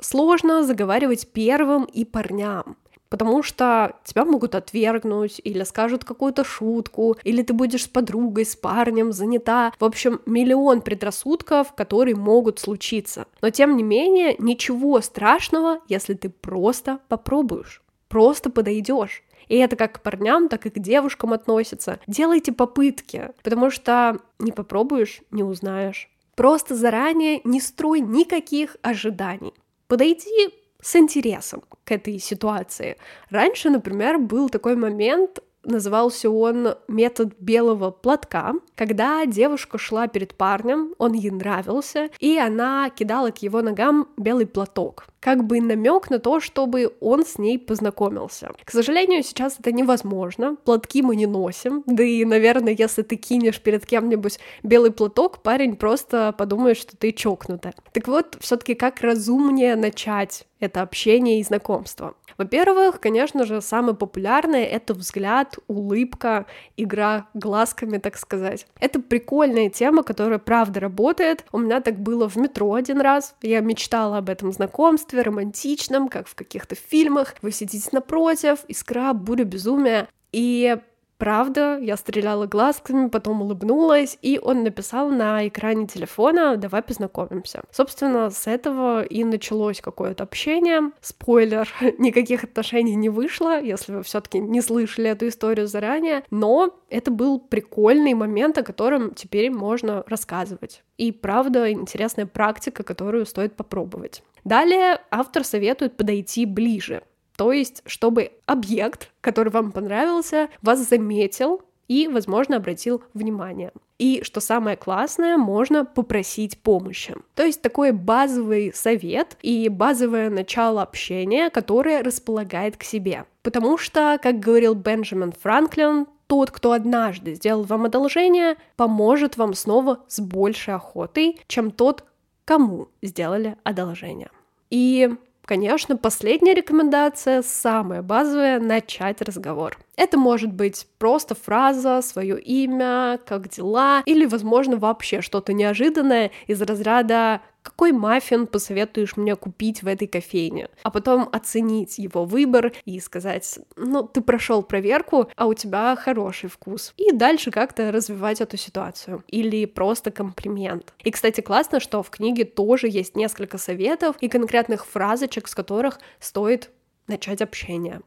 Сложно 0.00 0.64
заговаривать 0.64 1.28
первым 1.32 1.84
и 1.84 2.04
парням, 2.04 2.76
потому 3.08 3.42
что 3.42 3.94
тебя 4.04 4.24
могут 4.24 4.54
отвергнуть, 4.54 5.40
или 5.44 5.62
скажут 5.62 6.04
какую-то 6.04 6.44
шутку, 6.44 7.16
или 7.22 7.42
ты 7.42 7.52
будешь 7.52 7.84
с 7.84 7.88
подругой, 7.88 8.44
с 8.44 8.56
парнем 8.56 9.12
занята. 9.12 9.72
В 9.78 9.84
общем, 9.84 10.20
миллион 10.26 10.80
предрассудков, 10.80 11.74
которые 11.74 12.16
могут 12.16 12.58
случиться. 12.58 13.26
Но 13.40 13.50
тем 13.50 13.76
не 13.76 13.82
менее, 13.82 14.34
ничего 14.38 15.00
страшного, 15.00 15.78
если 15.88 16.14
ты 16.14 16.28
просто 16.28 16.98
попробуешь, 17.08 17.82
просто 18.08 18.50
подойдешь. 18.50 19.22
И 19.48 19.56
это 19.56 19.76
как 19.76 19.94
к 19.94 20.02
парням, 20.02 20.48
так 20.48 20.66
и 20.66 20.70
к 20.70 20.78
девушкам 20.78 21.32
относится. 21.32 22.00
Делайте 22.06 22.52
попытки, 22.52 23.30
потому 23.42 23.70
что 23.70 24.18
не 24.38 24.52
попробуешь, 24.52 25.20
не 25.30 25.42
узнаешь. 25.42 26.08
Просто 26.34 26.74
заранее 26.74 27.40
не 27.44 27.60
строй 27.60 28.00
никаких 28.00 28.76
ожиданий. 28.82 29.54
Подойди 29.86 30.50
с 30.82 30.96
интересом 30.96 31.62
к 31.84 31.92
этой 31.92 32.18
ситуации. 32.18 32.96
Раньше, 33.30 33.70
например, 33.70 34.18
был 34.18 34.48
такой 34.48 34.76
момент, 34.76 35.38
назывался 35.64 36.30
он 36.30 36.74
метод 36.88 37.34
белого 37.38 37.90
платка, 37.90 38.54
когда 38.74 39.24
девушка 39.26 39.78
шла 39.78 40.06
перед 40.08 40.34
парнем, 40.34 40.94
он 40.98 41.12
ей 41.12 41.30
нравился, 41.30 42.10
и 42.18 42.38
она 42.38 42.90
кидала 42.90 43.30
к 43.30 43.38
его 43.38 43.62
ногам 43.62 44.08
белый 44.16 44.46
платок 44.46 45.06
как 45.24 45.42
бы 45.46 45.58
намек 45.62 46.10
на 46.10 46.18
то, 46.18 46.38
чтобы 46.38 46.94
он 47.00 47.24
с 47.24 47.38
ней 47.38 47.58
познакомился. 47.58 48.50
К 48.62 48.70
сожалению, 48.70 49.22
сейчас 49.22 49.56
это 49.58 49.72
невозможно. 49.72 50.56
Платки 50.64 51.00
мы 51.00 51.16
не 51.16 51.24
носим. 51.24 51.82
Да 51.86 52.04
и, 52.04 52.26
наверное, 52.26 52.76
если 52.78 53.00
ты 53.00 53.16
кинешь 53.16 53.58
перед 53.58 53.86
кем-нибудь 53.86 54.38
белый 54.62 54.90
платок, 54.90 55.42
парень 55.42 55.76
просто 55.76 56.34
подумает, 56.36 56.76
что 56.76 56.94
ты 56.94 57.10
чокнутая. 57.12 57.72
Так 57.92 58.06
вот, 58.06 58.36
все-таки 58.40 58.74
как 58.74 59.00
разумнее 59.00 59.76
начать 59.76 60.46
это 60.60 60.82
общение 60.82 61.40
и 61.40 61.44
знакомство. 61.44 62.14
Во-первых, 62.38 63.00
конечно 63.00 63.44
же, 63.44 63.60
самое 63.60 63.96
популярное— 63.96 64.64
это 64.66 64.94
взгляд, 64.94 65.58
улыбка, 65.68 66.46
игра 66.76 67.28
глазками, 67.34 67.98
так 67.98 68.16
сказать. 68.16 68.66
Это 68.80 69.00
прикольная 69.00 69.70
тема, 69.70 70.02
которая 70.02 70.38
правда 70.38 70.80
работает. 70.80 71.44
У 71.52 71.58
меня 71.58 71.80
так 71.80 71.98
было 71.98 72.28
в 72.28 72.36
метро 72.36 72.74
один 72.74 73.00
раз. 73.00 73.34
Я 73.42 73.60
мечтала 73.60 74.18
об 74.18 74.28
этом 74.28 74.52
знакомстве, 74.52 75.22
романтичном, 75.22 76.08
как 76.08 76.28
в 76.28 76.34
каких-то 76.34 76.74
фильмах. 76.74 77.34
Вы 77.42 77.52
сидите 77.52 77.88
напротив, 77.92 78.60
искра, 78.68 79.12
буря 79.12 79.44
безумия. 79.44 80.08
И 80.32 80.76
Правда, 81.24 81.78
я 81.80 81.96
стреляла 81.96 82.44
глазками, 82.44 83.08
потом 83.08 83.40
улыбнулась, 83.40 84.18
и 84.20 84.38
он 84.38 84.62
написал 84.62 85.08
на 85.08 85.48
экране 85.48 85.86
телефона 85.86 86.58
«давай 86.58 86.82
познакомимся». 86.82 87.62
Собственно, 87.70 88.28
с 88.28 88.46
этого 88.46 89.02
и 89.02 89.24
началось 89.24 89.80
какое-то 89.80 90.24
общение. 90.24 90.90
Спойлер, 91.00 91.66
никаких 91.98 92.44
отношений 92.44 92.94
не 92.94 93.08
вышло, 93.08 93.58
если 93.58 93.94
вы 93.94 94.02
все 94.02 94.20
таки 94.20 94.38
не 94.38 94.60
слышали 94.60 95.08
эту 95.08 95.26
историю 95.28 95.66
заранее, 95.66 96.24
но 96.30 96.78
это 96.90 97.10
был 97.10 97.40
прикольный 97.40 98.12
момент, 98.12 98.58
о 98.58 98.62
котором 98.62 99.14
теперь 99.14 99.50
можно 99.50 100.04
рассказывать. 100.06 100.82
И 100.98 101.10
правда, 101.10 101.72
интересная 101.72 102.26
практика, 102.26 102.82
которую 102.82 103.24
стоит 103.24 103.56
попробовать. 103.56 104.22
Далее 104.44 105.00
автор 105.10 105.42
советует 105.42 105.96
подойти 105.96 106.44
ближе. 106.44 107.02
То 107.36 107.52
есть, 107.52 107.82
чтобы 107.86 108.32
объект, 108.46 109.10
который 109.20 109.50
вам 109.50 109.72
понравился, 109.72 110.48
вас 110.62 110.88
заметил 110.88 111.62
и, 111.88 112.08
возможно, 112.08 112.56
обратил 112.56 113.02
внимание. 113.12 113.72
И, 113.98 114.22
что 114.22 114.40
самое 114.40 114.76
классное, 114.76 115.36
можно 115.36 115.84
попросить 115.84 116.58
помощи. 116.58 117.14
То 117.34 117.44
есть 117.44 117.62
такой 117.62 117.92
базовый 117.92 118.72
совет 118.74 119.36
и 119.42 119.68
базовое 119.68 120.30
начало 120.30 120.82
общения, 120.82 121.50
которое 121.50 122.02
располагает 122.02 122.76
к 122.76 122.82
себе. 122.82 123.24
Потому 123.42 123.78
что, 123.78 124.18
как 124.22 124.40
говорил 124.40 124.74
Бенджамин 124.74 125.32
Франклин, 125.32 126.06
тот, 126.26 126.50
кто 126.50 126.72
однажды 126.72 127.34
сделал 127.34 127.64
вам 127.64 127.84
одолжение, 127.84 128.56
поможет 128.76 129.36
вам 129.36 129.54
снова 129.54 130.00
с 130.08 130.20
большей 130.20 130.74
охотой, 130.74 131.38
чем 131.46 131.70
тот, 131.70 132.04
кому 132.44 132.88
сделали 133.02 133.56
одолжение. 133.62 134.30
И 134.70 135.14
Конечно, 135.46 135.98
последняя 135.98 136.54
рекомендация, 136.54 137.42
самая 137.42 138.00
базовая, 138.00 138.58
начать 138.58 139.20
разговор. 139.20 139.78
Это 139.94 140.16
может 140.16 140.50
быть 140.50 140.86
просто 140.98 141.34
фраза, 141.34 142.00
свое 142.00 142.40
имя, 142.40 143.20
как 143.26 143.50
дела, 143.50 144.02
или, 144.06 144.24
возможно, 144.24 144.78
вообще 144.78 145.20
что-то 145.20 145.52
неожиданное 145.52 146.30
из 146.46 146.62
разряда 146.62 147.42
какой 147.64 147.92
маффин 147.92 148.46
посоветуешь 148.46 149.16
мне 149.16 149.34
купить 149.36 149.82
в 149.82 149.86
этой 149.86 150.06
кофейне, 150.06 150.68
а 150.82 150.90
потом 150.90 151.28
оценить 151.32 151.98
его 151.98 152.26
выбор 152.26 152.72
и 152.84 153.00
сказать, 153.00 153.58
ну, 153.76 154.04
ты 154.04 154.20
прошел 154.20 154.62
проверку, 154.62 155.28
а 155.34 155.46
у 155.46 155.54
тебя 155.54 155.96
хороший 155.96 156.50
вкус. 156.50 156.92
И 156.98 157.10
дальше 157.10 157.50
как-то 157.50 157.90
развивать 157.90 158.42
эту 158.42 158.58
ситуацию. 158.58 159.24
Или 159.28 159.64
просто 159.64 160.10
комплимент. 160.10 160.92
И, 161.02 161.10
кстати, 161.10 161.40
классно, 161.40 161.80
что 161.80 162.02
в 162.02 162.10
книге 162.10 162.44
тоже 162.44 162.86
есть 162.88 163.16
несколько 163.16 163.56
советов 163.56 164.16
и 164.20 164.28
конкретных 164.28 164.84
фразочек, 164.84 165.48
с 165.48 165.54
которых 165.54 166.00
стоит 166.20 166.70
начать 167.06 167.40
общение. 167.40 168.02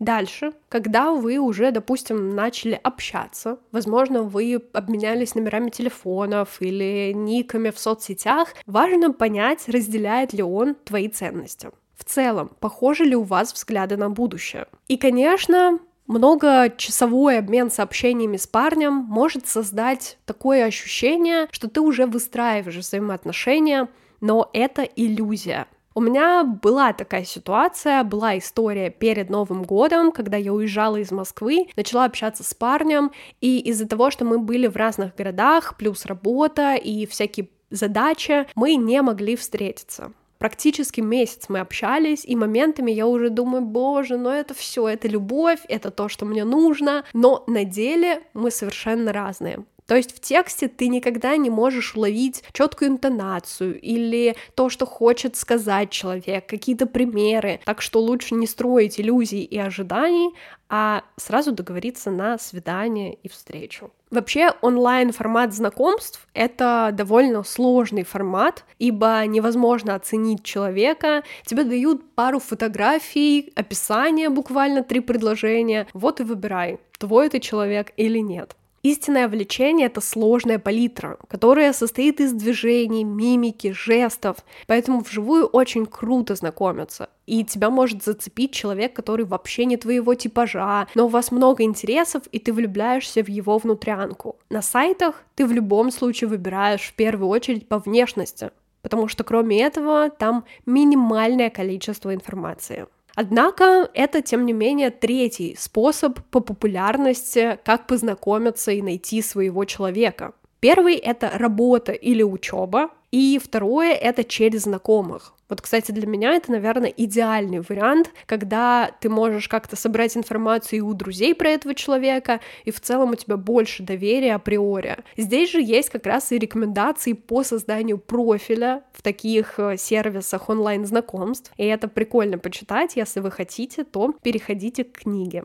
Дальше, 0.00 0.54
когда 0.70 1.12
вы 1.12 1.36
уже, 1.36 1.70
допустим, 1.72 2.34
начали 2.34 2.80
общаться, 2.82 3.58
возможно, 3.70 4.22
вы 4.22 4.62
обменялись 4.72 5.34
номерами 5.34 5.68
телефонов 5.68 6.56
или 6.60 7.12
никами 7.14 7.68
в 7.68 7.78
соцсетях, 7.78 8.54
важно 8.64 9.12
понять, 9.12 9.68
разделяет 9.68 10.32
ли 10.32 10.42
он 10.42 10.74
твои 10.74 11.08
ценности. 11.08 11.70
В 11.94 12.04
целом, 12.04 12.50
похожи 12.60 13.04
ли 13.04 13.14
у 13.14 13.22
вас 13.22 13.52
взгляды 13.52 13.98
на 13.98 14.08
будущее? 14.08 14.68
И, 14.88 14.96
конечно, 14.96 15.78
многочасовой 16.06 17.38
обмен 17.38 17.70
сообщениями 17.70 18.38
с 18.38 18.46
парнем 18.46 18.94
может 18.94 19.46
создать 19.46 20.16
такое 20.24 20.64
ощущение, 20.64 21.46
что 21.50 21.68
ты 21.68 21.82
уже 21.82 22.06
выстраиваешь 22.06 22.78
взаимоотношения, 22.78 23.86
но 24.22 24.48
это 24.54 24.82
иллюзия. 24.82 25.66
У 25.92 26.00
меня 26.00 26.44
была 26.44 26.92
такая 26.92 27.24
ситуация, 27.24 28.04
была 28.04 28.38
история 28.38 28.90
перед 28.90 29.28
Новым 29.28 29.64
годом, 29.64 30.12
когда 30.12 30.36
я 30.36 30.52
уезжала 30.52 30.96
из 30.96 31.10
Москвы, 31.10 31.66
начала 31.76 32.04
общаться 32.04 32.44
с 32.44 32.54
парнем, 32.54 33.10
и 33.40 33.58
из-за 33.58 33.88
того, 33.88 34.12
что 34.12 34.24
мы 34.24 34.38
были 34.38 34.68
в 34.68 34.76
разных 34.76 35.16
городах, 35.16 35.76
плюс 35.76 36.06
работа 36.06 36.76
и 36.76 37.06
всякие 37.06 37.48
задачи, 37.70 38.46
мы 38.54 38.76
не 38.76 39.02
могли 39.02 39.34
встретиться. 39.34 40.12
Практически 40.38 41.00
месяц 41.00 41.46
мы 41.48 41.58
общались, 41.58 42.24
и 42.24 42.34
моментами 42.36 42.92
я 42.92 43.06
уже 43.06 43.28
думаю, 43.28 43.62
боже, 43.62 44.16
ну 44.16 44.30
это 44.30 44.54
все, 44.54 44.88
это 44.88 45.08
любовь, 45.08 45.60
это 45.68 45.90
то, 45.90 46.08
что 46.08 46.24
мне 46.24 46.44
нужно, 46.44 47.04
но 47.12 47.44
на 47.46 47.64
деле 47.64 48.22
мы 48.32 48.50
совершенно 48.50 49.12
разные. 49.12 49.64
То 49.90 49.96
есть 49.96 50.16
в 50.16 50.20
тексте 50.20 50.68
ты 50.68 50.86
никогда 50.86 51.36
не 51.36 51.50
можешь 51.50 51.96
уловить 51.96 52.44
четкую 52.52 52.92
интонацию 52.92 53.80
или 53.80 54.36
то, 54.54 54.68
что 54.68 54.86
хочет 54.86 55.34
сказать 55.34 55.90
человек, 55.90 56.46
какие-то 56.46 56.86
примеры. 56.86 57.58
Так 57.64 57.82
что 57.82 58.00
лучше 58.00 58.36
не 58.36 58.46
строить 58.46 59.00
иллюзий 59.00 59.42
и 59.42 59.58
ожиданий, 59.58 60.32
а 60.68 61.02
сразу 61.16 61.50
договориться 61.50 62.12
на 62.12 62.38
свидание 62.38 63.14
и 63.14 63.28
встречу. 63.28 63.90
Вообще 64.12 64.52
онлайн-формат 64.62 65.52
знакомств— 65.52 66.24
это 66.34 66.90
довольно 66.92 67.42
сложный 67.42 68.04
формат, 68.04 68.64
ибо 68.78 69.26
невозможно 69.26 69.96
оценить 69.96 70.44
человека. 70.44 71.24
Тебе 71.44 71.64
дают 71.64 72.14
пару 72.14 72.38
фотографий, 72.38 73.52
описание, 73.56 74.28
буквально 74.28 74.84
три 74.84 75.00
предложения. 75.00 75.88
Вот 75.94 76.20
и 76.20 76.22
выбирай, 76.22 76.78
твой 77.00 77.26
это 77.26 77.40
человек 77.40 77.92
или 77.96 78.20
нет. 78.20 78.54
Истинное 78.82 79.28
влечение— 79.28 79.86
это 79.88 80.00
сложная 80.00 80.58
палитра, 80.58 81.18
которая 81.28 81.74
состоит 81.74 82.18
из 82.18 82.32
движений, 82.32 83.04
мимики, 83.04 83.72
жестов, 83.72 84.38
поэтому 84.66 85.00
вживую 85.00 85.44
очень 85.46 85.84
круто 85.84 86.34
знакомиться. 86.34 87.10
И 87.26 87.44
тебя 87.44 87.68
может 87.68 88.02
зацепить 88.02 88.52
человек, 88.52 88.94
который 88.94 89.26
вообще 89.26 89.66
не 89.66 89.76
твоего 89.76 90.14
типажа, 90.14 90.86
но 90.94 91.04
у 91.04 91.08
вас 91.08 91.30
много 91.30 91.62
интересов, 91.62 92.22
и 92.32 92.38
ты 92.38 92.54
влюбляешься 92.54 93.22
в 93.22 93.28
его 93.28 93.58
внутрянку. 93.58 94.36
На 94.48 94.62
сайтах 94.62 95.24
ты 95.34 95.44
в 95.44 95.52
любом 95.52 95.90
случае 95.90 96.28
выбираешь 96.28 96.88
в 96.88 96.94
первую 96.94 97.28
очередь 97.28 97.68
по 97.68 97.78
внешности, 97.78 98.50
потому 98.80 99.08
что 99.08 99.24
кроме 99.24 99.62
этого 99.62 100.08
там 100.08 100.46
минимальное 100.64 101.50
количество 101.50 102.14
информации. 102.14 102.86
Однако 103.20 103.90
это, 103.92 104.22
тем 104.22 104.46
не 104.46 104.54
менее, 104.54 104.90
третий 104.90 105.54
способ 105.58 106.18
по 106.30 106.40
популярности, 106.40 107.58
как 107.64 107.86
познакомиться 107.86 108.72
и 108.72 108.80
найти 108.80 109.20
своего 109.20 109.66
человека. 109.66 110.32
Первый— 110.58 110.94
это 110.96 111.30
работа 111.34 111.92
или 111.92 112.22
учеба, 112.22 112.88
и 113.10 113.40
второе— 113.42 113.92
это 113.94 114.24
через 114.24 114.62
знакомых. 114.62 115.34
Вот, 115.48 115.60
кстати, 115.60 115.90
для 115.90 116.06
меня 116.06 116.34
это, 116.34 116.52
наверное, 116.52 116.94
идеальный 116.96 117.60
вариант, 117.60 118.12
когда 118.26 118.92
ты 119.00 119.08
можешь 119.08 119.48
как-то 119.48 119.74
собрать 119.74 120.16
информацию 120.16 120.78
и 120.78 120.80
у 120.80 120.94
друзей 120.94 121.34
про 121.34 121.50
этого 121.50 121.74
человека, 121.74 122.40
и 122.64 122.70
в 122.70 122.80
целом 122.80 123.10
у 123.10 123.14
тебя 123.16 123.36
больше 123.36 123.82
доверия 123.82 124.36
априори. 124.36 124.98
Здесь 125.16 125.50
же 125.50 125.60
есть 125.60 125.90
как 125.90 126.06
раз 126.06 126.30
и 126.30 126.38
рекомендации 126.38 127.14
по 127.14 127.42
созданию 127.42 127.98
профиля 127.98 128.84
в 128.92 129.02
таких 129.02 129.58
э, 129.58 129.76
сервисах 129.76 130.48
онлайн-знакомств, 130.48 131.52
и 131.56 131.64
это 131.64 131.88
прикольно 131.88 132.38
почитать, 132.38 132.94
если 132.94 133.18
вы 133.18 133.32
хотите, 133.32 133.82
то 133.82 134.14
переходите 134.22 134.84
к 134.84 134.98
книге. 135.00 135.44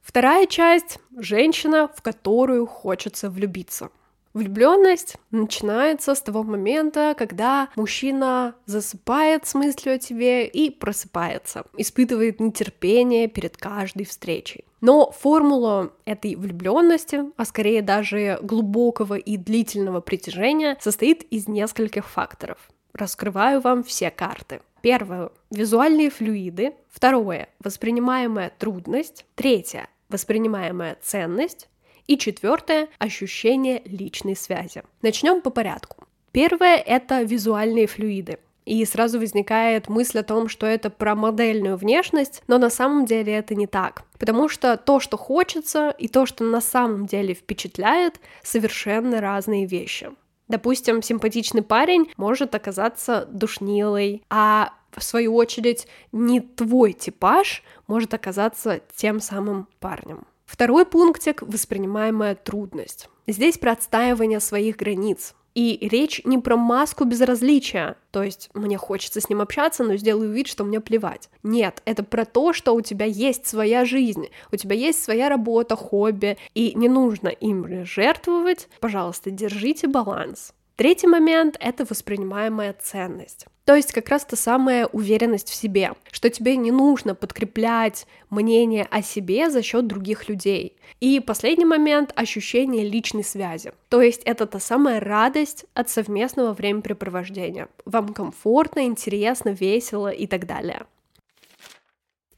Вторая 0.00 0.46
часть— 0.46 1.00
женщина, 1.18 1.90
в 1.94 2.00
которую 2.00 2.66
хочется 2.66 3.28
влюбиться. 3.28 3.90
Влюбленность 4.36 5.16
начинается 5.30 6.14
с 6.14 6.20
того 6.20 6.42
момента, 6.42 7.14
когда 7.16 7.70
мужчина 7.74 8.54
засыпает 8.66 9.46
с 9.46 9.54
мыслью 9.54 9.94
о 9.94 9.98
тебе 9.98 10.46
и 10.46 10.68
просыпается, 10.68 11.64
испытывает 11.78 12.38
нетерпение 12.38 13.28
перед 13.28 13.56
каждой 13.56 14.04
встречей. 14.04 14.66
Но 14.82 15.10
формула 15.10 15.90
этой 16.04 16.34
влюбленности, 16.34 17.22
а 17.38 17.46
скорее 17.46 17.80
даже 17.80 18.38
глубокого 18.42 19.14
и 19.14 19.38
длительного 19.38 20.02
притяжения, 20.02 20.76
состоит 20.82 21.22
из 21.30 21.48
нескольких 21.48 22.06
факторов. 22.06 22.58
Раскрываю 22.92 23.62
вам 23.62 23.82
все 23.84 24.10
карты. 24.10 24.60
Первое— 24.82 25.30
визуальные 25.50 26.10
флюиды. 26.10 26.74
Второе— 26.90 27.48
воспринимаемая 27.60 28.52
трудность. 28.58 29.24
Третье— 29.34 29.88
воспринимаемая 30.10 30.98
ценность. 31.00 31.70
И 32.06 32.16
четвертое— 32.16 32.88
ощущение 32.98 33.82
личной 33.84 34.36
связи. 34.36 34.82
Начнем 35.02 35.40
по 35.40 35.50
порядку. 35.50 36.04
Первое— 36.32 36.76
это 36.86 37.22
визуальные 37.22 37.86
флюиды. 37.86 38.38
И 38.64 38.84
сразу 38.84 39.20
возникает 39.20 39.88
мысль 39.88 40.18
о 40.18 40.24
том, 40.24 40.48
что 40.48 40.66
это 40.66 40.90
про 40.90 41.14
модельную 41.14 41.76
внешность, 41.76 42.42
но 42.48 42.58
на 42.58 42.68
самом 42.68 43.06
деле 43.06 43.32
это 43.32 43.54
не 43.54 43.68
так. 43.68 44.02
Потому 44.18 44.48
что 44.48 44.76
то, 44.76 44.98
что 44.98 45.16
хочется, 45.16 45.90
и 45.90 46.08
то, 46.08 46.26
что 46.26 46.44
на 46.44 46.60
самом 46.60 47.06
деле 47.06 47.32
впечатляет, 47.32 48.20
совершенно 48.42 49.20
разные 49.20 49.66
вещи. 49.66 50.10
Допустим, 50.48 51.02
симпатичный 51.02 51.62
парень 51.62 52.12
может 52.16 52.54
оказаться 52.54 53.26
душнилой, 53.30 54.22
а 54.30 54.72
в 54.90 55.02
свою 55.02 55.34
очередь 55.34 55.86
не 56.12 56.40
твой 56.40 56.92
типаж 56.92 57.62
может 57.86 58.14
оказаться 58.14 58.80
тем 58.96 59.20
самым 59.20 59.68
парнем. 59.78 60.26
Второй 60.46 60.86
пунктик— 60.86 61.42
воспринимаемая 61.46 62.34
трудность. 62.36 63.10
Здесь 63.26 63.58
про 63.58 63.72
отстаивание 63.72 64.40
своих 64.40 64.76
границ. 64.76 65.34
И 65.56 65.88
речь 65.88 66.20
не 66.24 66.36
про 66.36 66.56
маску 66.56 67.04
безразличия, 67.04 67.96
то 68.10 68.22
есть 68.22 68.50
мне 68.52 68.76
хочется 68.76 69.22
с 69.22 69.30
ним 69.30 69.40
общаться, 69.40 69.84
но 69.84 69.96
сделаю 69.96 70.30
вид, 70.30 70.48
что 70.48 70.64
мне 70.64 70.80
плевать. 70.80 71.30
Нет, 71.42 71.80
это 71.86 72.04
про 72.04 72.26
то, 72.26 72.52
что 72.52 72.74
у 72.74 72.82
тебя 72.82 73.06
есть 73.06 73.46
своя 73.46 73.86
жизнь, 73.86 74.28
у 74.52 74.56
тебя 74.56 74.76
есть 74.76 75.02
своя 75.02 75.30
работа, 75.30 75.74
хобби, 75.74 76.36
и 76.52 76.74
не 76.74 76.90
нужно 76.90 77.28
им 77.28 77.86
жертвовать. 77.86 78.68
Пожалуйста, 78.80 79.30
держите 79.30 79.86
баланс. 79.86 80.52
Третий 80.76 81.06
момент— 81.06 81.56
это 81.60 81.86
воспринимаемая 81.88 82.74
ценность. 82.78 83.46
То 83.64 83.74
есть 83.74 83.92
как 83.92 84.10
раз 84.10 84.26
та 84.26 84.36
самая 84.36 84.86
уверенность 84.86 85.48
в 85.48 85.54
себе, 85.54 85.94
что 86.12 86.28
тебе 86.28 86.54
не 86.56 86.70
нужно 86.70 87.14
подкреплять 87.14 88.06
мнение 88.28 88.86
о 88.90 89.00
себе 89.00 89.50
за 89.50 89.62
счет 89.62 89.86
других 89.86 90.28
людей. 90.28 90.76
И 91.00 91.18
последний 91.20 91.64
момент— 91.64 92.12
ощущение 92.14 92.86
личной 92.86 93.24
связи. 93.24 93.72
То 93.88 94.02
есть 94.02 94.22
это 94.24 94.44
та 94.44 94.60
самая 94.60 95.00
радость 95.00 95.64
от 95.72 95.88
совместного 95.88 96.52
времяпрепровождения. 96.52 97.68
Вам 97.86 98.12
комфортно, 98.12 98.84
интересно, 98.84 99.48
весело 99.48 100.10
и 100.10 100.26
так 100.26 100.46
далее. 100.46 100.84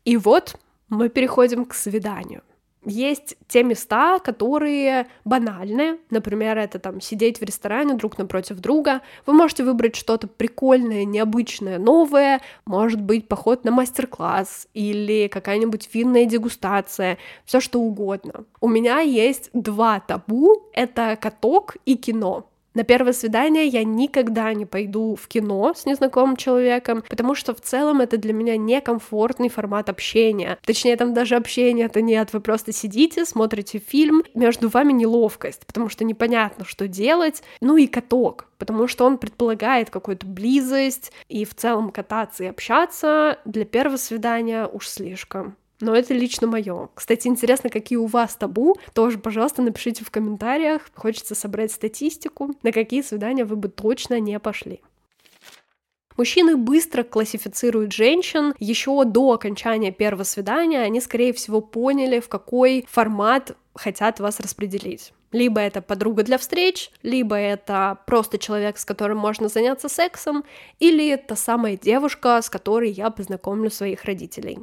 И 0.05 0.16
вот 0.16 0.55
мы 0.88 1.09
переходим 1.09 1.64
к 1.64 1.74
свиданию. 1.74 2.42
Есть 2.88 3.37
те 3.48 3.62
места, 3.62 4.18
которые 4.18 5.09
банальны, 5.27 5.98
например, 6.09 6.57
это 6.57 6.79
там 6.79 7.03
сидеть 7.03 7.38
в 7.38 7.42
ресторане 7.42 7.94
друг 7.94 8.16
напротив 8.16 8.61
друга. 8.61 9.03
Вы 9.27 9.35
можете 9.35 9.62
выбрать 9.62 9.94
что-то 9.94 10.27
прикольное, 10.27 11.05
необычное, 11.05 11.79
новое, 11.79 12.40
может 12.64 13.03
быть 13.03 13.29
поход 13.29 13.64
на 13.64 13.72
мастер-класс 13.72 14.68
или 14.72 15.29
какая-нибудь 15.29 15.90
винная 15.92 16.24
дегустация, 16.24 17.18
все 17.44 17.61
что 17.61 17.79
угодно. 17.79 18.46
У 18.61 18.68
меня 18.68 19.01
есть 19.01 19.51
два 19.53 20.01
табу, 20.01 20.70
это 20.72 21.18
каток 21.20 21.77
и 21.85 21.94
кино. 21.94 22.48
На 22.79 22.85
первое 22.85 23.12
свидание 23.12 23.67
я 23.67 23.83
никогда 23.83 24.55
не 24.55 24.64
пойду 24.64 25.17
в 25.17 25.27
кино 25.27 25.75
с 25.75 25.85
незнакомым 25.85 26.37
человеком, 26.37 27.03
потому 27.09 27.35
что 27.35 27.53
в 27.53 27.61
целом 27.61 28.01
это 28.01 28.19
для 28.19 28.33
меня 28.33 28.57
некомфортный 28.57 29.49
формат 29.49 29.88
общения. 29.88 30.61
Точнее, 30.64 30.95
там 30.97 31.12
даже 31.12 31.35
общение 31.35 31.87
это 31.87 32.03
нет, 32.03 32.33
вы 32.33 32.38
просто 32.41 32.73
сидите, 32.73 33.25
смотрите 33.25 33.81
фильм, 33.81 34.23
между 34.33 34.69
вами 34.69 34.93
неловкость, 34.93 35.67
потому 35.67 35.88
что 35.88 36.05
непонятно, 36.05 36.64
что 36.64 36.87
делать. 36.87 37.43
Ну 37.61 37.77
и 37.77 37.88
каток, 37.88 38.47
потому 38.59 38.87
что 38.87 39.07
он 39.07 39.19
предполагает 39.19 39.91
какую-то 39.91 40.25
близость, 40.25 41.11
и 41.29 41.45
в 41.45 41.57
целом 41.57 41.91
кататься 41.91 42.45
и 42.45 42.47
общаться 42.47 43.41
для 43.45 43.64
первого 43.64 43.97
свидания 43.97 44.69
уж 44.69 44.87
слишком. 44.87 45.57
Но 45.81 45.95
это 45.95 46.12
лично 46.12 46.47
мое. 46.47 46.88
Кстати, 46.95 47.29
интересно, 47.29 47.71
какие 47.71 47.99
у 47.99 48.07
вас 48.07 48.35
табу. 48.35 48.77
Тоже, 48.95 49.19
пожалуйста, 49.19 49.62
напишите 49.62 50.05
в 50.05 50.11
комментариях. 50.11 50.83
Хочется 50.95 51.35
собрать 51.35 51.71
статистику, 51.71 52.55
на 52.62 52.73
какие 52.73 53.03
свидания 53.03 53.45
вы 53.45 53.57
бы 53.57 53.69
точно 53.69 54.19
не 54.19 54.38
пошли. 54.41 54.81
Мужчины 56.17 56.57
быстро 56.57 57.05
классифицируют 57.05 57.93
женщин. 57.93 58.53
Еще 58.59 59.05
до 59.05 59.33
окончания 59.33 59.93
первого 59.93 60.25
свидания 60.25 60.81
они, 60.81 61.01
скорее 61.01 61.33
всего, 61.33 61.61
поняли, 61.61 62.19
в 62.19 62.29
какой 62.29 62.85
формат 62.91 63.57
хотят 63.75 64.19
вас 64.19 64.41
распределить. 64.41 65.12
Либо 65.31 65.61
это 65.61 65.81
подруга 65.81 66.25
для 66.25 66.38
встреч, 66.38 66.91
либо 67.03 67.37
это 67.37 67.99
просто 68.07 68.38
человек, 68.38 68.79
с 68.79 68.85
которым 68.85 69.19
можно 69.19 69.49
заняться 69.49 69.88
сексом, 69.88 70.43
или 70.81 71.14
та 71.17 71.37
самая 71.37 71.77
девушка, 71.77 72.41
с 72.43 72.51
которой 72.51 72.91
я 72.91 73.11
познакомлю 73.11 73.71
своих 73.71 74.05
родителей. 74.05 74.59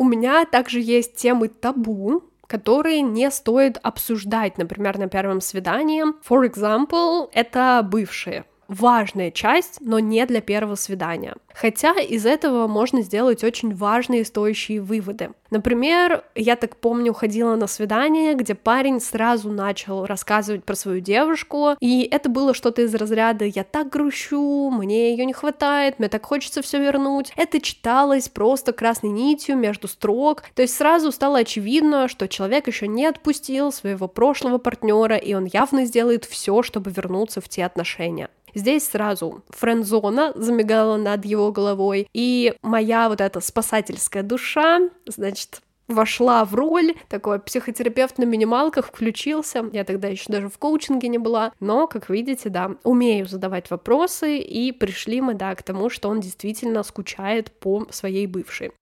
У 0.00 0.04
меня 0.04 0.46
также 0.46 0.80
есть 0.80 1.16
темы 1.16 1.48
табу, 1.48 2.24
которые 2.46 3.02
не 3.02 3.30
стоит 3.30 3.78
обсуждать, 3.82 4.56
например, 4.56 4.96
на 4.96 5.08
первом 5.08 5.42
свидании. 5.42 6.04
For 6.26 6.50
example, 6.50 7.28
это 7.34 7.86
бывшие. 7.86 8.46
Важная 8.70 9.32
часть, 9.32 9.78
но 9.80 9.98
не 9.98 10.24
для 10.26 10.40
первого 10.40 10.76
свидания. 10.76 11.34
Хотя 11.52 11.92
из 12.00 12.24
этого 12.24 12.68
можно 12.68 13.02
сделать 13.02 13.42
очень 13.42 13.74
важные 13.74 14.24
стоящие 14.24 14.80
выводы. 14.80 15.30
Например, 15.50 16.22
я 16.36 16.54
так 16.54 16.76
помню, 16.76 17.12
ходила 17.12 17.56
на 17.56 17.66
свидание, 17.66 18.34
где 18.34 18.54
парень 18.54 19.00
сразу 19.00 19.50
начал 19.50 20.06
рассказывать 20.06 20.64
про 20.64 20.76
свою 20.76 21.00
девушку, 21.00 21.70
и 21.80 22.08
это 22.08 22.28
было 22.28 22.54
что-то 22.54 22.82
из 22.82 22.94
разряда 22.94 23.44
«я 23.44 23.64
так 23.64 23.90
грущу, 23.90 24.70
мне 24.70 25.10
ее 25.10 25.24
не 25.24 25.32
хватает, 25.32 25.98
мне 25.98 26.08
так 26.08 26.24
хочется 26.24 26.62
все 26.62 26.78
вернуть». 26.78 27.32
Это 27.36 27.60
читалось 27.60 28.28
просто 28.28 28.72
красной 28.72 29.10
нитью 29.10 29.56
между 29.56 29.88
строк, 29.88 30.44
то 30.54 30.62
есть 30.62 30.76
сразу 30.76 31.10
стало 31.10 31.38
очевидно, 31.38 32.06
что 32.06 32.28
человек 32.28 32.68
еще 32.68 32.86
не 32.86 33.06
отпустил 33.06 33.72
своего 33.72 34.06
прошлого 34.06 34.58
партнера, 34.58 35.16
и 35.16 35.34
он 35.34 35.46
явно 35.46 35.84
сделает 35.84 36.24
все, 36.24 36.62
чтобы 36.62 36.92
вернуться 36.92 37.40
в 37.40 37.48
те 37.48 37.64
отношения. 37.64 38.30
Здесь 38.54 38.88
сразу 38.88 39.42
френдзона 39.50 40.32
замигала 40.34 40.96
над 40.96 41.24
его 41.24 41.52
головой, 41.52 42.08
и 42.12 42.54
моя 42.62 43.08
вот 43.08 43.20
эта 43.20 43.40
спасательская 43.40 44.22
душа, 44.22 44.80
значит, 45.06 45.62
вошла 45.90 46.44
в 46.44 46.54
роль, 46.54 46.94
такой 47.08 47.40
психотерапевт 47.40 48.18
на 48.18 48.24
минималках 48.24 48.86
включился, 48.86 49.68
я 49.72 49.84
тогда 49.84 50.08
еще 50.08 50.32
даже 50.32 50.48
в 50.48 50.58
коучинге 50.58 51.08
не 51.08 51.18
была, 51.18 51.52
но, 51.60 51.86
как 51.86 52.08
видите, 52.08 52.48
да, 52.48 52.76
умею 52.84 53.26
задавать 53.26 53.70
вопросы, 53.70 54.38
и 54.38 54.72
пришли 54.72 55.20
мы, 55.20 55.34
да, 55.34 55.54
к 55.54 55.62
тому, 55.62 55.90
что 55.90 56.08
он 56.08 56.20
действительно 56.20 56.82
скучает 56.82 57.50
по 57.50 57.86
своей 57.90 58.26
бывшей. 58.26 58.72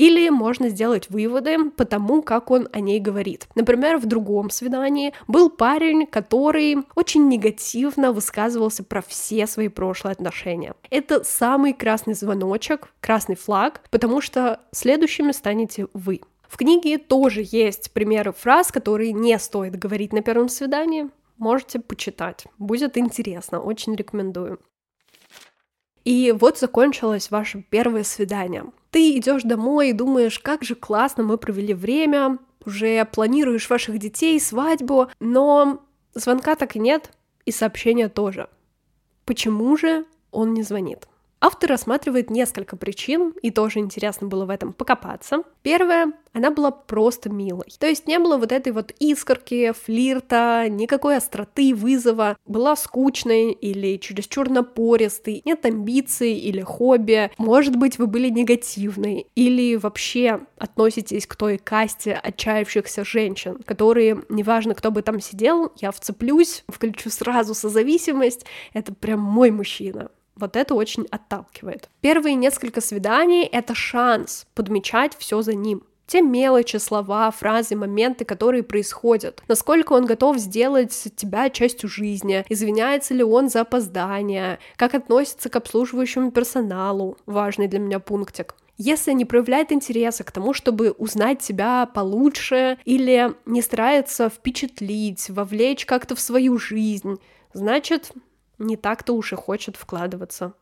Или 0.00 0.30
можно 0.30 0.70
сделать 0.70 1.10
выводы 1.10 1.68
по 1.72 1.84
тому, 1.84 2.22
как 2.22 2.50
он 2.50 2.70
о 2.72 2.80
ней 2.80 3.00
говорит. 3.00 3.48
Например, 3.54 3.98
в 3.98 4.06
другом 4.06 4.48
свидании 4.48 5.12
был 5.28 5.50
парень, 5.50 6.06
который 6.06 6.78
очень 6.94 7.28
негативно 7.28 8.10
высказывался 8.10 8.82
про 8.82 9.02
все 9.02 9.46
свои 9.46 9.68
прошлые 9.68 10.12
отношения. 10.12 10.72
Это 10.88 11.22
самый 11.22 11.74
красный 11.74 12.14
звоночек, 12.14 12.88
красный 13.02 13.36
флаг, 13.36 13.82
потому 13.90 14.22
что 14.22 14.60
следующими 14.72 15.32
станете 15.32 15.86
вы. 15.92 16.22
В 16.48 16.56
книге 16.56 16.96
тоже 16.96 17.42
есть 17.44 17.92
примеры 17.92 18.32
фраз, 18.32 18.72
которые 18.72 19.12
не 19.12 19.38
стоит 19.38 19.78
говорить 19.78 20.14
на 20.14 20.22
первом 20.22 20.48
свидании. 20.48 21.10
Можете 21.36 21.78
почитать. 21.78 22.46
Будет 22.56 22.96
интересно, 22.96 23.60
очень 23.60 23.94
рекомендую. 23.96 24.60
И 26.06 26.32
вот 26.32 26.58
закончилось 26.58 27.30
ваше 27.30 27.62
первое 27.68 28.02
свидание. 28.02 28.64
Ты 28.90 29.16
идешь 29.16 29.42
домой 29.42 29.90
и 29.90 29.94
думаешь, 29.94 30.38
как 30.38 30.64
же 30.64 30.74
классно 30.74 31.22
мы 31.22 31.38
провели 31.38 31.74
время, 31.74 32.38
уже 32.64 33.04
планируешь 33.04 33.70
ваших 33.70 33.98
детей, 33.98 34.38
свадьбу, 34.40 35.10
но 35.20 35.82
звонка 36.14 36.56
так 36.56 36.76
и 36.76 36.78
нет, 36.78 37.12
и 37.44 37.52
сообщения 37.52 38.08
тоже. 38.08 38.48
Почему 39.24 39.76
же 39.76 40.06
он 40.30 40.54
не 40.54 40.62
звонит? 40.62 41.06
Автор 41.42 41.70
рассматривает 41.70 42.28
несколько 42.28 42.76
причин, 42.76 43.32
и 43.40 43.50
тоже 43.50 43.78
интересно 43.78 44.26
было 44.26 44.44
в 44.44 44.50
этом 44.50 44.74
покопаться. 44.74 45.42
Первое, 45.62 46.12
она 46.34 46.50
была 46.50 46.70
просто 46.70 47.30
милой. 47.30 47.72
То 47.78 47.86
есть 47.86 48.06
не 48.06 48.18
было 48.18 48.36
вот 48.36 48.52
этой 48.52 48.74
вот 48.74 48.92
искорки, 48.98 49.72
флирта, 49.72 50.66
никакой 50.68 51.16
остроты, 51.16 51.74
вызова. 51.74 52.36
Была 52.44 52.76
скучной 52.76 53.52
или 53.52 53.96
чересчур 53.96 54.50
напористой, 54.50 55.40
нет 55.46 55.64
амбиций 55.64 56.34
или 56.34 56.60
хобби. 56.60 57.30
Может 57.38 57.74
быть, 57.74 57.96
вы 57.96 58.06
были 58.06 58.28
негативной 58.28 59.26
или 59.34 59.76
вообще 59.76 60.40
относитесь 60.58 61.26
к 61.26 61.36
той 61.36 61.56
касте 61.56 62.12
отчаявшихся 62.12 63.02
женщин, 63.02 63.62
которые, 63.64 64.24
неважно, 64.28 64.74
кто 64.74 64.90
бы 64.90 65.00
там 65.00 65.20
сидел, 65.20 65.72
я 65.76 65.90
вцеплюсь, 65.90 66.64
включу 66.68 67.08
сразу 67.08 67.54
созависимость, 67.54 68.44
это 68.74 68.92
прям 68.92 69.20
мой 69.20 69.50
мужчина. 69.50 70.10
Вот 70.40 70.56
это 70.56 70.74
очень 70.74 71.06
отталкивает. 71.10 71.88
Первые 72.00 72.34
несколько 72.34 72.80
свиданий— 72.80 73.44
это 73.52 73.74
шанс 73.74 74.46
подмечать 74.54 75.14
все 75.18 75.42
за 75.42 75.54
ним 75.54 75.82
те 76.10 76.22
мелочи, 76.22 76.76
слова, 76.78 77.30
фразы, 77.30 77.76
моменты, 77.76 78.24
которые 78.24 78.64
происходят. 78.64 79.44
Насколько 79.46 79.92
он 79.92 80.06
готов 80.06 80.38
сделать 80.38 80.90
тебя 81.14 81.48
частью 81.50 81.88
жизни, 81.88 82.44
извиняется 82.48 83.14
ли 83.14 83.22
он 83.22 83.48
за 83.48 83.60
опоздание, 83.60 84.58
как 84.74 84.94
относится 84.96 85.48
к 85.48 85.54
обслуживающему 85.54 86.32
персоналу, 86.32 87.16
важный 87.26 87.68
для 87.68 87.78
меня 87.78 88.00
пунктик. 88.00 88.56
Если 88.76 89.12
не 89.12 89.24
проявляет 89.24 89.70
интереса 89.70 90.24
к 90.24 90.32
тому, 90.32 90.52
чтобы 90.52 90.90
узнать 90.92 91.42
себя 91.42 91.86
получше 91.86 92.78
или 92.84 93.34
не 93.46 93.62
старается 93.62 94.30
впечатлить, 94.30 95.30
вовлечь 95.30 95.86
как-то 95.86 96.16
в 96.16 96.20
свою 96.20 96.58
жизнь, 96.58 97.20
значит, 97.52 98.10
не 98.60 98.76
так-то 98.76 99.14
уж 99.14 99.32
и 99.32 99.36
хочет 99.36 99.76
вкладываться. 99.76 100.54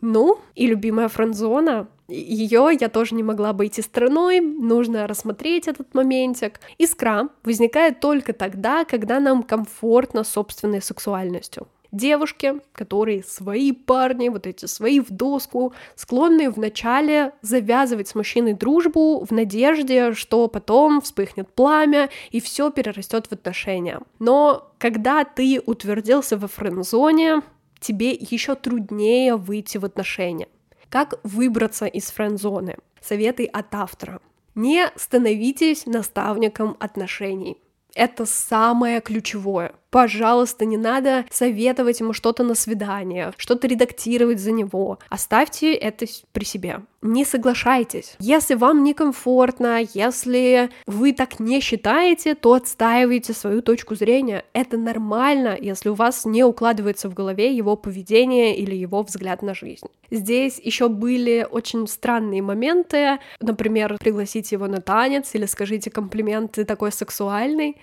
Ну, 0.00 0.40
и 0.54 0.66
любимая 0.66 1.08
френдзона, 1.08 1.88
ее 2.08 2.70
я 2.80 2.88
тоже 2.88 3.14
не 3.14 3.22
могла 3.22 3.50
обойти 3.50 3.82
стороной, 3.82 4.40
нужно 4.40 5.06
рассмотреть 5.06 5.66
этот 5.66 5.92
моментик. 5.92 6.60
Искра 6.78 7.28
возникает 7.42 8.00
только 8.00 8.32
тогда, 8.32 8.84
когда 8.84 9.18
нам 9.18 9.42
комфортно 9.42 10.22
собственной 10.22 10.80
сексуальностью. 10.80 11.66
Девушки, 11.90 12.54
которые 12.72 13.22
свои 13.24 13.72
парни, 13.72 14.28
вот 14.28 14.46
эти 14.46 14.66
свои 14.66 15.00
в 15.00 15.10
доску, 15.10 15.72
склонны 15.94 16.50
вначале 16.50 17.32
завязывать 17.40 18.08
с 18.08 18.14
мужчиной 18.14 18.52
дружбу 18.52 19.24
в 19.24 19.30
надежде, 19.30 20.12
что 20.12 20.48
потом 20.48 21.00
вспыхнет 21.00 21.52
пламя 21.54 22.10
и 22.30 22.40
все 22.40 22.70
перерастет 22.70 23.28
в 23.28 23.32
отношения. 23.32 24.00
Но 24.18 24.70
когда 24.78 25.24
ты 25.24 25.62
утвердился 25.64 26.36
во 26.36 26.46
френд-зоне, 26.46 27.42
тебе 27.80 28.10
еще 28.10 28.54
труднее 28.54 29.36
выйти 29.36 29.78
в 29.78 29.84
отношения. 29.86 30.48
Как 30.90 31.18
выбраться 31.22 31.86
из 31.86 32.10
френд-зоны? 32.10 32.76
Советы 33.00 33.46
от 33.46 33.74
автора. 33.74 34.20
Не 34.54 34.90
становитесь 34.96 35.86
наставником 35.86 36.76
отношений. 36.80 37.56
Это 37.94 38.26
самое 38.26 39.00
ключевое. 39.00 39.72
Пожалуйста, 39.90 40.64
не 40.66 40.76
надо 40.76 41.24
советовать 41.30 42.00
ему 42.00 42.12
что-то 42.12 42.44
на 42.44 42.54
свидание, 42.54 43.32
что-то 43.38 43.66
редактировать 43.66 44.38
за 44.38 44.52
него. 44.52 44.98
Оставьте 45.08 45.72
это 45.72 46.06
при 46.32 46.44
себе. 46.44 46.80
Не 47.00 47.24
соглашайтесь. 47.24 48.16
Если 48.18 48.54
вам 48.54 48.82
некомфортно, 48.82 49.80
если 49.94 50.68
вы 50.86 51.12
так 51.12 51.38
не 51.38 51.60
считаете, 51.60 52.34
то 52.34 52.54
отстаивайте 52.54 53.32
свою 53.32 53.62
точку 53.62 53.94
зрения. 53.94 54.44
Это 54.52 54.76
нормально, 54.76 55.56
если 55.58 55.90
у 55.90 55.94
вас 55.94 56.24
не 56.24 56.42
укладывается 56.42 57.08
в 57.08 57.14
голове 57.14 57.54
его 57.54 57.76
поведение 57.76 58.56
или 58.56 58.74
его 58.74 59.02
взгляд 59.02 59.42
на 59.42 59.54
жизнь. 59.54 59.86
Здесь 60.10 60.58
еще 60.58 60.88
были 60.88 61.46
очень 61.48 61.86
странные 61.86 62.42
моменты, 62.42 63.18
например, 63.40 63.96
пригласите 64.00 64.56
его 64.56 64.66
на 64.66 64.80
танец 64.80 65.34
или 65.34 65.46
скажите 65.46 65.90
комплименты 65.90 66.64
такой 66.64 66.90
сексуальный. 66.90 67.76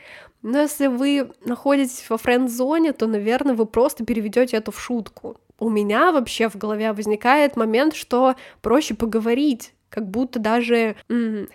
Но 0.46 0.60
если 0.60 0.86
вы 0.86 1.32
находитесь 1.44 2.08
во 2.08 2.20
френд-зоне, 2.20 2.94
то, 2.94 3.08
наверное, 3.08 3.56
вы 3.56 3.66
просто 3.66 4.06
переведете 4.06 4.58
это 4.58 4.72
в 4.72 4.80
шутку. 4.80 5.38
У 5.58 5.70
меня 5.70 6.12
вообще 6.12 6.50
в 6.50 6.56
голове 6.56 6.94
возникает 6.94 7.56
момент, 7.58 7.96
что 7.96 8.36
проще 8.62 8.94
поговорить, 8.94 9.74
как 9.90 10.08
будто 10.08 10.38
даже, 10.38 10.98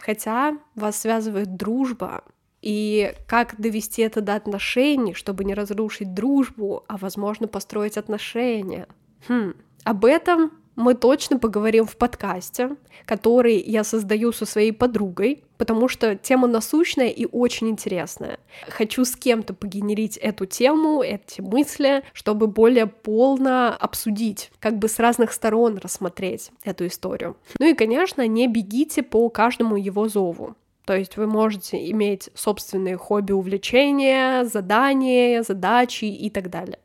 хотя 0.00 0.58
вас 0.74 1.00
связывает 1.00 1.54
дружба, 1.54 2.24
и 2.62 3.14
как 3.28 3.60
довести 3.60 4.02
это 4.02 4.22
до 4.22 4.34
отношений, 4.34 5.14
чтобы 5.14 5.44
не 5.44 5.54
разрушить 5.54 6.12
дружбу, 6.12 6.82
а 6.88 6.96
возможно 6.96 7.46
построить 7.46 7.96
отношения. 7.96 8.88
Хм. 9.28 9.54
Об 9.84 10.04
этом 10.04 10.50
мы 10.76 10.94
точно 10.94 11.38
поговорим 11.38 11.86
в 11.86 11.96
подкасте, 11.96 12.76
который 13.04 13.60
я 13.60 13.84
создаю 13.84 14.32
со 14.32 14.46
своей 14.46 14.72
подругой, 14.72 15.44
потому 15.58 15.88
что 15.88 16.16
тема 16.16 16.46
насущная 16.46 17.08
и 17.08 17.26
очень 17.26 17.68
интересная. 17.68 18.38
Хочу 18.68 19.04
с 19.04 19.14
кем-то 19.16 19.52
погенерить 19.52 20.16
эту 20.16 20.46
тему, 20.46 21.02
эти 21.02 21.40
мысли, 21.40 22.02
чтобы 22.12 22.46
более 22.46 22.86
полно 22.86 23.76
обсудить, 23.76 24.50
как 24.58 24.78
бы 24.78 24.88
с 24.88 24.98
разных 24.98 25.32
сторон 25.32 25.78
рассмотреть 25.78 26.50
эту 26.64 26.86
историю. 26.86 27.36
Ну 27.58 27.66
и, 27.66 27.74
конечно, 27.74 28.26
не 28.26 28.46
бегите 28.48 29.02
по 29.02 29.28
каждому 29.28 29.76
его 29.76 30.08
зову. 30.08 30.54
То 30.86 30.96
есть 30.96 31.16
вы 31.16 31.26
можете 31.26 31.90
иметь 31.90 32.30
собственные 32.34 32.96
хобби, 32.96 33.32
увлечения, 33.32 34.44
задания, 34.44 35.42
задачи 35.42 36.06
и 36.06 36.30
так 36.30 36.50
далее. 36.50 36.78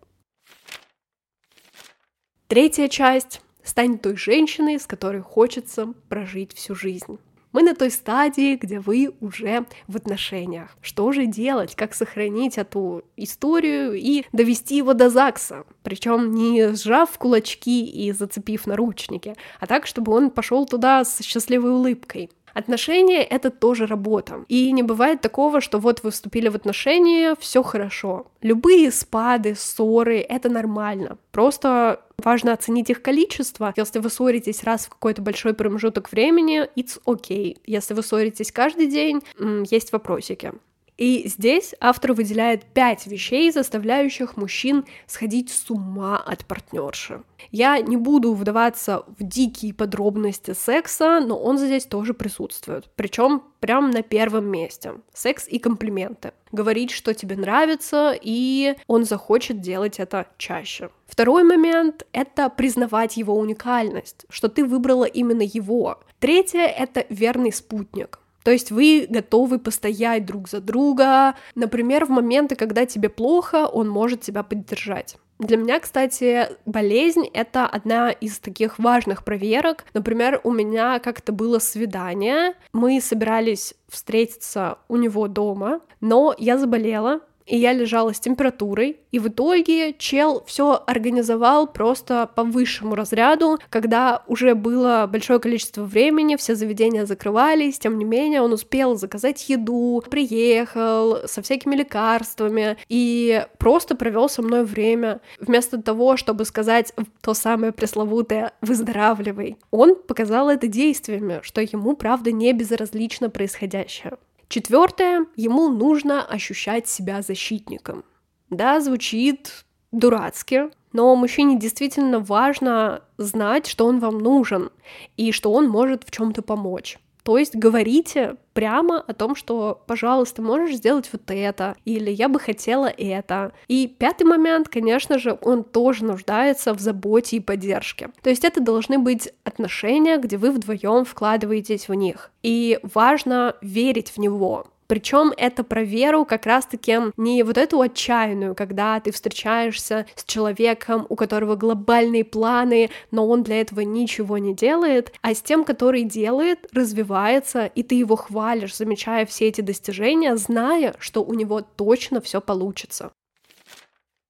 Третья 2.48 2.88
часть 2.88 3.42
Стань 3.66 3.98
той 3.98 4.16
женщиной, 4.16 4.80
с 4.80 4.86
которой 4.86 5.22
хочется 5.22 5.94
прожить 6.08 6.54
всю 6.54 6.76
жизнь. 6.76 7.18
Мы 7.52 7.64
на 7.64 7.74
той 7.74 7.90
стадии, 7.90 8.58
где 8.58 8.80
вы 8.80 9.14
уже 9.22 9.66
в 9.88 9.96
отношениях. 9.96 10.78
Что 10.82 11.12
же 11.14 11.26
делать? 11.26 11.74
Как 11.74 11.96
сохранить 11.96 12.58
эту 12.58 13.06
историю 13.16 13.94
и 13.94 14.26
довести 14.34 14.76
его 14.76 14.94
до 14.94 15.10
ЗАГСа? 15.10 15.64
Причем 15.82 16.36
не 16.36 16.76
сжав 16.76 17.18
кулачки 17.18 17.86
и 17.86 18.12
зацепив 18.12 18.68
наручники, 18.68 19.36
а 19.62 19.68
так, 19.68 19.88
чтобы 19.88 20.12
он 20.12 20.32
пошел 20.32 20.66
туда 20.66 21.06
с 21.06 21.22
счастливой 21.24 21.72
улыбкой. 21.72 22.30
Отношения— 22.56 23.22
это 23.24 23.52
тоже 23.52 23.86
работа. 23.86 24.46
И 24.48 24.72
не 24.72 24.82
бывает 24.82 25.20
такого, 25.20 25.60
что 25.60 25.78
вот 25.78 26.04
вы 26.04 26.12
вступили 26.12 26.48
в 26.48 26.56
отношения, 26.56 27.36
все 27.38 27.62
хорошо. 27.62 28.28
Любые 28.42 28.92
спады, 28.92 29.56
ссоры— 29.56 30.20
это 30.30 30.50
нормально. 30.50 31.18
Просто 31.32 32.02
важно 32.18 32.54
оценить 32.54 32.90
их 32.90 33.02
количество. 33.02 33.74
Если 33.76 34.00
вы 34.00 34.10
ссоритесь 34.10 34.64
раз 34.64 34.86
в 34.86 34.90
какой-то 34.90 35.22
большой 35.22 35.54
промежуток 35.54 36.10
времени, 36.14 36.62
it's 36.78 36.98
okay. 37.06 37.58
Если 37.66 37.94
вы 37.94 38.02
ссоритесь 38.02 38.54
каждый 38.54 38.88
день, 38.88 39.22
есть 39.70 39.92
вопросики. 39.92 40.54
И 40.98 41.28
здесь 41.28 41.76
автор 41.82 42.14
выделяет 42.14 42.64
пять 42.66 43.06
вещей, 43.06 43.52
заставляющих 43.52 44.38
мужчин 44.38 44.86
сходить 45.08 45.50
с 45.50 45.70
ума 45.70 46.18
от 46.18 46.46
партнерши. 46.46 47.22
Я 47.52 47.80
не 47.80 47.98
буду 47.98 48.34
вдаваться 48.34 49.04
в 49.20 49.24
дикие 49.24 49.74
подробности 49.74 50.54
секса, 50.54 51.20
но 51.20 51.38
он 51.38 51.58
здесь 51.58 51.86
тоже 51.86 52.14
присутствует. 52.14 52.90
Причем 52.96 53.44
прям 53.60 53.92
на 53.92 54.04
первом 54.04 54.48
месте. 54.48 54.94
Секс 55.14 55.48
и 55.48 55.60
комплименты. 55.60 56.32
Говорить, 56.52 56.92
что 56.92 57.14
тебе 57.14 57.36
нравится, 57.36 58.18
и 58.20 58.76
он 58.88 59.04
захочет 59.04 59.60
делать 59.60 60.00
это 60.00 60.28
чаще. 60.38 60.90
Второй 61.08 61.44
момент— 61.44 62.06
это 62.14 62.50
признавать 62.50 63.18
его 63.18 63.36
уникальность, 63.36 64.26
что 64.30 64.48
ты 64.48 64.66
выбрала 64.66 65.06
именно 65.06 65.42
его. 65.42 66.00
Третье— 66.20 66.62
это 66.78 67.06
верный 67.10 67.52
спутник. 67.52 68.20
То 68.46 68.52
есть 68.52 68.70
вы 68.70 69.08
готовы 69.10 69.58
постоять 69.58 70.28
друг 70.28 70.48
за 70.48 70.62
друга. 70.62 71.34
Например, 71.56 72.06
в 72.06 72.10
моменты, 72.10 72.56
когда 72.56 72.86
тебе 72.86 73.10
плохо, 73.10 73.66
он 73.66 73.90
может 73.90 74.22
тебя 74.22 74.44
поддержать. 74.44 75.18
Для 75.40 75.58
меня, 75.58 75.80
кстати, 75.80 76.50
болезнь— 76.68 77.26
это 77.34 77.66
одна 77.66 78.12
из 78.12 78.38
таких 78.38 78.78
важных 78.78 79.26
проверок. 79.26 79.86
Например, 79.96 80.40
у 80.44 80.52
меня 80.52 81.00
как-то 81.00 81.34
было 81.34 81.58
свидание, 81.58 82.54
мы 82.72 83.02
собирались 83.02 83.74
встретиться 83.90 84.78
у 84.90 84.96
него 84.96 85.28
дома, 85.28 85.82
но 86.00 86.36
я 86.38 86.60
заболела, 86.60 87.22
и 87.46 87.58
я 87.58 87.74
лежала 87.74 88.14
с 88.14 88.20
температурой, 88.20 88.98
и 89.12 89.20
в 89.20 89.28
итоге 89.28 89.94
чел 89.94 90.44
все 90.46 90.84
организовал 90.86 91.68
просто 91.68 92.30
по 92.36 92.44
высшему 92.44 92.96
разряду, 92.96 93.60
когда 93.70 94.24
уже 94.28 94.56
было 94.56 95.08
большое 95.12 95.40
количество 95.40 95.84
времени, 95.84 96.36
все 96.36 96.56
заведения 96.56 97.06
закрывались, 97.06 97.80
тем 97.80 97.98
не 97.98 98.06
менее 98.06 98.42
он 98.42 98.54
успел 98.54 98.96
заказать 98.96 99.48
еду, 99.50 100.04
приехал 100.10 101.28
со 101.28 101.42
всякими 101.42 101.76
лекарствами 101.76 102.78
и 102.90 103.46
просто 103.58 103.96
провел 103.96 104.30
со 104.30 104.42
мной 104.42 104.64
время. 104.64 105.22
Вместо 105.40 105.82
того, 105.82 106.18
чтобы 106.18 106.46
сказать 106.46 106.94
то 107.22 107.34
самое 107.34 107.72
пресловутое 107.72 108.54
«выздоравливай», 108.62 109.58
он 109.72 109.96
показал 109.96 110.50
это 110.50 110.68
действиями, 110.68 111.40
что 111.44 111.62
ему, 111.62 111.96
правда, 111.96 112.32
не 112.32 112.54
безразлично 112.54 113.30
происходящее. 113.30 114.14
Четвертое, 114.48 115.26
ему 115.36 115.70
нужно 115.70 116.24
ощущать 116.24 116.88
себя 116.88 117.22
защитником. 117.22 118.04
Да, 118.50 118.80
звучит 118.80 119.66
дурацки, 119.92 120.70
но 120.94 121.16
мужчине 121.16 121.60
действительно 121.60 122.20
важно 122.20 123.02
знать, 123.18 123.68
что 123.68 123.86
он 123.86 124.00
вам 124.00 124.20
нужен 124.20 124.70
и 125.18 125.32
что 125.32 125.52
он 125.52 125.68
может 125.68 126.04
в 126.04 126.12
чем-то 126.12 126.42
помочь. 126.42 127.00
То 127.26 127.40
есть 127.40 127.56
говорите 127.56 128.36
прямо 128.54 129.00
о 129.00 129.14
том, 129.16 129.36
что, 129.36 129.82
пожалуйста, 129.88 130.44
можешь 130.44 130.76
сделать 130.76 131.10
вот 131.12 131.24
это, 131.30 131.76
или 131.84 132.12
я 132.12 132.30
бы 132.30 132.40
хотела 132.40 132.86
это. 132.86 133.52
И 133.68 133.88
пятый 133.88 134.26
момент, 134.26 134.70
конечно 134.70 135.18
же, 135.18 135.36
он 135.42 135.64
тоже 135.64 136.06
нуждается 136.06 136.76
в 136.76 136.80
заботе 136.80 137.38
и 137.38 137.40
поддержке. 137.40 138.12
То 138.22 138.30
есть 138.30 138.46
это 138.46 138.62
должны 138.62 139.00
быть 139.00 139.34
отношения, 139.44 140.18
где 140.18 140.38
вы 140.38 140.52
вдвоем 140.52 141.04
вкладываетесь 141.04 141.90
в 141.90 141.96
них. 141.96 142.30
И 142.44 142.80
важно 142.84 143.56
верить 143.60 144.12
в 144.12 144.20
него, 144.20 144.68
причем 144.88 145.34
это 145.38 145.64
про 145.64 145.84
веру 145.84 146.26
как 146.26 146.46
раз-таки 146.46 146.98
не 147.18 147.44
вот 147.44 147.58
эту 147.58 147.82
отчаянную, 147.82 148.56
когда 148.56 149.00
ты 149.00 149.12
встречаешься 149.12 150.06
с 150.16 150.24
человеком, 150.24 151.06
у 151.10 151.16
которого 151.16 151.56
глобальные 151.56 152.24
планы, 152.24 152.90
но 153.12 153.28
он 153.28 153.44
для 153.44 153.62
этого 153.62 153.82
ничего 153.82 154.38
не 154.38 154.54
делает, 154.54 155.14
а 155.22 155.34
с 155.34 155.42
тем, 155.42 155.64
который 155.64 156.04
делает, 156.04 156.68
развивается, 156.74 157.66
и 157.66 157.84
ты 157.84 157.96
его 157.96 158.16
хвалишь, 158.16 158.76
замечая 158.76 159.26
все 159.26 159.48
эти 159.48 159.62
достижения, 159.62 160.36
зная, 160.36 160.96
что 161.00 161.24
у 161.24 161.34
него 161.34 161.62
точно 161.62 162.22
все 162.22 162.42
получится. 162.42 163.12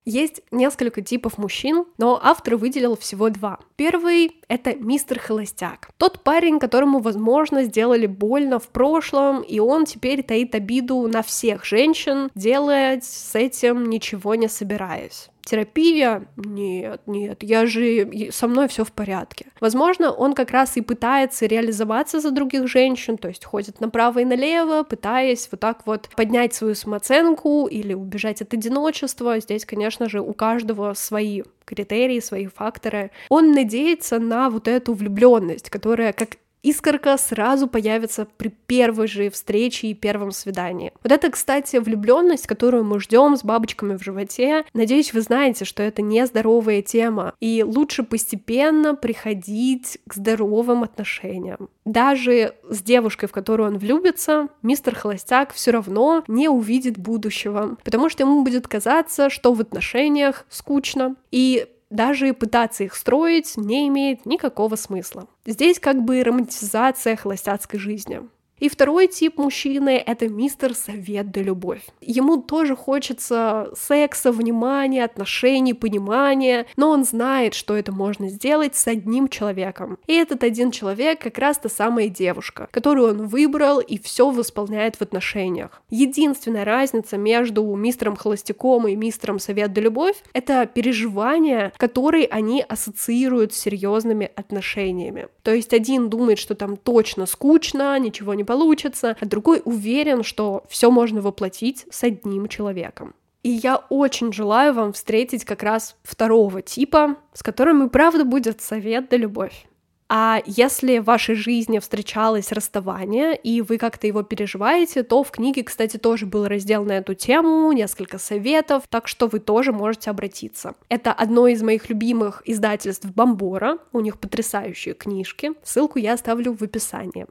Есть 0.06 0.44
несколько 0.52 1.02
типов 1.02 1.40
мужчин, 1.40 1.86
но 1.98 2.20
автор 2.22 2.58
выделил 2.58 2.96
всего 2.96 3.30
два. 3.30 3.60
Первый— 3.76 4.40
это 4.48 4.76
мистер 4.76 5.20
Холостяк. 5.20 5.90
Тот 5.98 6.24
парень, 6.24 6.60
которому, 6.60 7.00
возможно, 7.00 7.64
сделали 7.64 8.06
больно 8.06 8.60
в 8.60 8.68
прошлом, 8.68 9.42
и 9.42 9.60
он 9.60 9.86
теперь 9.86 10.22
таит 10.22 10.54
обиду 10.54 11.08
на 11.08 11.24
всех 11.24 11.66
женщин, 11.66 12.30
делает 12.36 13.04
с 13.04 13.34
этим 13.34 13.90
ничего 13.90 14.36
не 14.36 14.48
собираясь. 14.48 15.30
Терапия? 15.46 16.28
Нет, 16.38 17.02
нет, 17.06 17.44
я 17.44 17.68
же, 17.68 18.32
со 18.32 18.48
мной 18.48 18.68
все 18.68 18.84
в 18.84 18.92
порядке. 18.92 19.46
Возможно, 19.62 20.12
он 20.12 20.34
как 20.34 20.50
раз 20.50 20.76
и 20.76 20.82
пытается 20.82 21.46
реализоваться 21.46 22.20
за 22.20 22.32
других 22.32 22.68
женщин, 22.68 23.16
то 23.18 23.28
есть 23.28 23.46
ходит 23.46 23.80
направо 23.80 24.20
и 24.20 24.26
налево, 24.26 24.82
пытаясь 24.84 25.48
вот 25.52 25.60
так 25.60 25.86
вот 25.86 26.10
поднять 26.16 26.56
свою 26.56 26.74
самооценку 26.74 27.68
или 27.68 27.94
убежать 27.94 28.42
от 28.42 28.54
одиночества. 28.56 29.40
Здесь, 29.40 29.66
конечно 29.66 30.10
же, 30.10 30.20
у 30.20 30.34
каждого 30.34 30.96
свои 30.96 31.44
критерии, 31.64 32.20
свои 32.20 32.48
факторы. 32.48 33.12
Он 33.30 33.52
надеется 33.52 34.20
на 34.20 34.50
вот 34.50 34.68
эту 34.68 34.94
влюбленность, 34.94 35.70
которая 35.70 36.14
как 36.14 36.38
искорка 36.66 37.16
сразу 37.18 37.68
появится 37.68 38.28
при 38.38 38.50
первой 38.50 39.08
же 39.08 39.30
встрече 39.30 39.88
и 39.88 39.94
первом 39.94 40.32
свидании. 40.32 40.92
Вот 41.04 41.12
это, 41.12 41.30
кстати, 41.30 41.78
влюбленность, 41.78 42.48
которую 42.48 42.84
мы 42.84 43.00
ждем 43.00 43.38
с 43.38 43.44
бабочками 43.44 43.98
в 43.98 44.04
животе. 44.04 44.66
Надеюсь, 44.74 45.14
вы 45.14 45.22
знаете, 45.22 45.64
что 45.64 45.84
это 45.84 46.02
нездоровая 46.02 46.82
тема, 46.82 47.34
и 47.40 47.64
лучше 47.64 48.04
постепенно 48.04 48.96
приходить 48.96 50.00
к 50.08 50.16
здоровым 50.16 50.84
отношениям. 50.84 51.70
Даже 51.86 52.56
с 52.68 52.82
девушкой, 52.82 53.28
в 53.28 53.32
которую 53.32 53.70
он 53.70 53.78
влюбится, 53.78 54.48
мистер 54.64 54.96
Холостяк 54.96 55.54
все 55.54 55.70
равно 55.70 56.24
не 56.28 56.50
увидит 56.50 56.98
будущего, 56.98 57.78
потому 57.84 58.10
что 58.10 58.24
ему 58.24 58.44
будет 58.44 58.68
казаться, 58.68 59.30
что 59.30 59.54
в 59.54 59.62
отношениях 59.62 60.46
скучно, 60.50 61.16
и 61.30 61.68
даже 61.96 62.34
пытаться 62.34 62.84
их 62.84 62.96
строить 62.96 63.58
не 63.58 63.88
имеет 63.88 64.26
никакого 64.26 64.76
смысла. 64.76 65.28
Здесь 65.46 65.80
как 65.80 66.04
бы 66.04 66.24
романтизация 66.24 67.16
холостяцкой 67.16 67.80
жизни. 67.80 68.22
И 68.66 68.70
второй 68.70 69.08
тип 69.08 69.38
мужчины— 69.38 70.02
это 70.08 70.28
мистер 70.28 70.74
Совет 70.74 71.30
да 71.30 71.40
Любовь. 71.40 71.84
Ему 72.02 72.38
тоже 72.38 72.76
хочется 72.76 73.70
секса, 73.78 74.32
внимания, 74.32 75.04
отношений, 75.04 75.76
понимания, 75.76 76.66
но 76.76 76.90
он 76.90 77.04
знает, 77.06 77.54
что 77.54 77.78
это 77.78 77.92
можно 77.92 78.28
сделать 78.28 78.76
с 78.76 78.88
одним 78.88 79.28
человеком. 79.28 80.00
И 80.08 80.16
этот 80.16 80.44
один 80.44 80.72
человек 80.72 81.22
как 81.22 81.38
раз 81.38 81.60
та 81.60 81.70
самая 81.70 82.10
девушка, 82.10 82.68
которую 82.72 83.10
он 83.10 83.28
выбрал 83.28 83.80
и 83.80 84.00
все 84.00 84.32
восполняет 84.32 84.96
в 84.96 85.02
отношениях. 85.04 85.84
Единственная 85.92 86.66
разница 86.66 87.18
между 87.18 87.64
мистером 87.76 88.16
Холостяком 88.16 88.88
и 88.88 88.96
мистером 88.96 89.38
Совет 89.38 89.74
да 89.74 89.82
Любовь— 89.82 90.16
это 90.34 90.66
переживания, 90.66 91.72
которые 91.78 92.26
они 92.26 92.66
ассоциируют 92.68 93.54
с 93.54 93.60
серьезными 93.60 94.32
отношениями. 94.36 95.28
То 95.46 95.54
есть 95.54 95.76
один 95.76 96.10
думает, 96.10 96.40
что 96.40 96.56
там 96.56 96.76
точно 96.76 97.28
скучно, 97.28 98.00
ничего 98.00 98.34
не 98.34 98.44
получится, 98.44 99.16
а 99.20 99.26
другой 99.28 99.62
уверен, 99.64 100.24
что 100.24 100.64
все 100.70 100.90
можно 100.90 101.22
воплотить 101.22 101.86
с 101.92 102.04
одним 102.04 102.48
человеком. 102.48 103.14
И 103.44 103.50
я 103.50 103.76
очень 103.90 104.34
желаю 104.34 104.74
вам 104.74 104.92
встретить 104.92 105.46
как 105.46 105.62
раз 105.62 105.98
второго 106.02 106.64
типа, 106.64 107.18
с 107.32 107.44
которым 107.44 107.86
и 107.86 107.90
правда 107.92 108.26
будет 108.26 108.60
совет 108.64 109.10
да 109.10 109.18
любовь. 109.18 109.68
А 110.08 110.42
если 110.46 111.00
в 111.00 111.06
вашей 111.06 111.36
жизни 111.36 111.80
встречалось 111.80 112.52
расставание, 112.52 113.36
и 113.36 113.62
вы 113.62 113.78
как-то 113.78 114.06
его 114.06 114.22
переживаете, 114.22 115.02
то 115.02 115.24
в 115.24 115.32
книге, 115.32 115.64
кстати, 115.64 115.98
тоже 115.98 116.28
был 116.28 116.48
раздел 116.48 116.86
на 116.86 116.94
эту 116.94 117.16
тему, 117.16 117.72
несколько 117.72 118.20
советов, 118.20 118.84
так 118.88 119.08
что 119.08 119.28
вы 119.28 119.40
тоже 119.40 119.72
можете 119.72 120.12
обратиться. 120.12 120.76
Это 120.90 121.12
одно 121.12 121.48
из 121.48 121.64
моих 121.64 121.90
любимых 121.90 122.44
издательств 122.46 123.06
Бомбора, 123.06 123.80
у 123.94 124.00
них 124.00 124.20
потрясающие 124.20 124.94
книжки, 124.94 125.54
ссылку 125.64 125.98
я 125.98 126.14
оставлю 126.14 126.54
в 126.54 126.62
описании. 126.62 127.26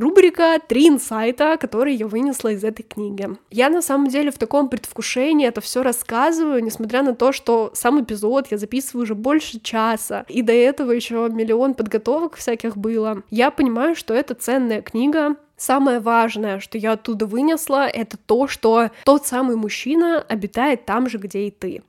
Рубрика 0.00 0.58
«Три 0.66 0.88
инсайта», 0.88 1.58
которые 1.58 1.94
я 1.94 2.06
вынесла 2.06 2.48
из 2.48 2.64
этой 2.64 2.84
книги. 2.84 3.28
Я 3.50 3.68
на 3.68 3.82
самом 3.82 4.08
деле 4.08 4.30
в 4.30 4.38
таком 4.38 4.70
предвкушении 4.70 5.46
это 5.46 5.60
все 5.60 5.82
рассказываю, 5.82 6.64
несмотря 6.64 7.02
на 7.02 7.14
то, 7.14 7.32
что 7.32 7.70
сам 7.74 8.02
эпизод 8.02 8.46
я 8.50 8.56
записываю 8.56 9.02
уже 9.02 9.14
больше 9.14 9.60
часа, 9.60 10.24
и 10.26 10.40
до 10.40 10.54
этого 10.54 10.92
еще 10.92 11.28
миллион 11.30 11.74
подготовок 11.74 12.36
всяких 12.36 12.78
было. 12.78 13.22
Я 13.28 13.50
понимаю, 13.50 13.94
что 13.94 14.14
это 14.14 14.34
ценная 14.34 14.80
книга, 14.80 15.36
Самое 15.60 16.00
важное, 16.00 16.58
что 16.58 16.78
я 16.78 16.92
оттуда 16.92 17.26
вынесла, 17.26 17.86
это 17.86 18.16
то, 18.16 18.48
что 18.48 18.88
тот 19.04 19.26
самый 19.26 19.56
мужчина 19.56 20.24
обитает 20.26 20.86
там 20.86 21.06
же, 21.06 21.18
где 21.18 21.48
и 21.48 21.50
ты. 21.50 21.82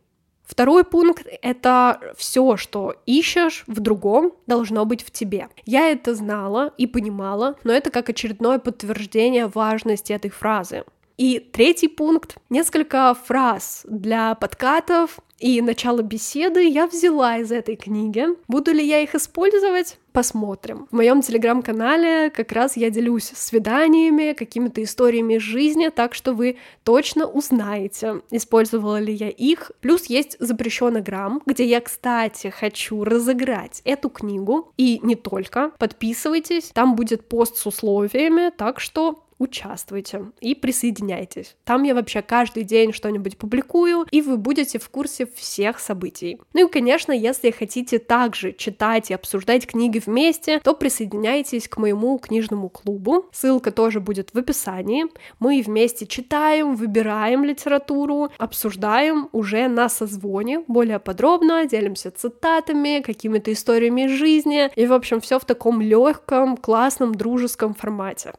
Второй 0.52 0.84
пункт— 0.84 1.26
это 1.42 2.14
все, 2.18 2.58
что 2.58 2.96
ищешь 3.06 3.64
в 3.68 3.80
другом, 3.80 4.34
должно 4.48 4.84
быть 4.84 5.02
в 5.02 5.10
тебе. 5.10 5.48
Я 5.66 5.90
это 5.90 6.14
знала 6.14 6.74
и 6.78 6.88
понимала, 6.88 7.56
но 7.64 7.72
это 7.72 7.90
как 7.90 8.10
очередное 8.10 8.60
подтверждение 8.60 9.48
важности 9.48 10.12
этой 10.12 10.30
фразы. 10.30 10.84
И 11.18 11.40
третий 11.40 11.88
пункт— 11.88 12.36
несколько 12.50 13.14
фраз 13.14 13.86
для 13.88 14.36
подкатов 14.36 15.20
и 15.40 15.62
начала 15.62 16.02
беседы 16.02 16.68
я 16.68 16.86
взяла 16.86 17.38
из 17.38 17.54
этой 17.54 17.78
книги. 17.78 18.28
Буду 18.50 18.74
ли 18.74 18.86
я 18.86 19.00
их 19.00 19.16
использовать? 19.16 20.00
Посмотрим. 20.12 20.88
В 20.91 20.95
моем 20.95 21.21
телеграм-канале 21.21 22.30
как 22.32 22.52
раз 22.52 22.76
я 22.76 22.89
делюсь 22.89 23.32
свиданиями, 23.34 24.34
какими-то 24.34 24.84
историями 24.84 25.36
из 25.36 25.41
жизни, 25.41 25.89
так 25.89 26.13
что 26.13 26.34
вы 26.34 26.58
точно 26.84 27.26
узнаете, 27.26 28.21
использовала 28.30 29.00
ли 29.00 29.13
я 29.13 29.30
их. 29.30 29.71
Плюс 29.80 30.06
есть 30.06 30.36
запрещенный 30.39 31.02
грамм, 31.02 31.41
где 31.45 31.63
я, 31.65 31.80
кстати, 31.80 32.47
хочу 32.47 33.04
разыграть 33.06 33.82
эту 33.86 34.10
книгу. 34.10 34.74
И 34.78 35.00
не 35.02 35.15
только. 35.15 35.71
Подписывайтесь, 35.78 36.71
там 36.74 36.95
будет 36.95 37.28
пост 37.30 37.56
с 37.58 37.65
условиями, 37.65 38.52
так 38.56 38.80
что 38.82 39.24
участвуйте 39.42 40.32
и 40.40 40.54
присоединяйтесь. 40.54 41.56
Там 41.64 41.84
я 41.84 41.96
вообще 41.96 42.22
каждый 42.22 42.64
день 42.64 42.94
что-нибудь 42.94 43.38
публикую, 43.38 44.06
и 44.12 44.22
вы 44.22 44.38
будете 44.38 44.78
в 44.78 44.88
курсе 44.90 45.26
всех 45.26 45.80
событий. 45.80 46.40
Ну 46.54 46.68
и, 46.68 46.72
конечно, 46.72 47.12
если 47.12 47.50
хотите 47.50 47.98
также 47.98 48.54
читать 48.54 49.10
и 49.10 49.16
обсуждать 49.16 49.66
книги 49.66 50.02
вместе, 50.06 50.60
то 50.60 50.76
присоединяйтесь 50.76 51.68
к 51.68 51.78
моему 51.78 52.18
книжному 52.20 52.70
клубу. 52.70 53.26
Ссылка 53.32 53.72
тоже 53.72 54.00
будет 54.00 54.30
в 54.34 54.38
описании. 54.38 55.06
Мы 55.40 55.64
вместе 55.66 56.06
читаем, 56.06 56.76
выбираем 56.76 57.44
литературу, 57.44 58.30
обсуждаем 58.38 59.30
уже 59.32 59.68
на 59.68 59.90
созвоне 59.90 60.64
более 60.68 61.00
подробно, 61.00 61.66
делимся 61.66 62.12
цитатами, 62.12 63.02
какими-то 63.02 63.52
историями 63.52 64.06
из 64.06 64.12
жизни, 64.12 64.70
и, 64.76 64.86
в 64.86 64.94
общем, 64.94 65.20
все 65.20 65.40
в 65.40 65.46
таком 65.46 65.82
легком, 65.82 66.58
классном, 66.58 67.16
дружеском 67.16 67.74
формате. 67.74 68.34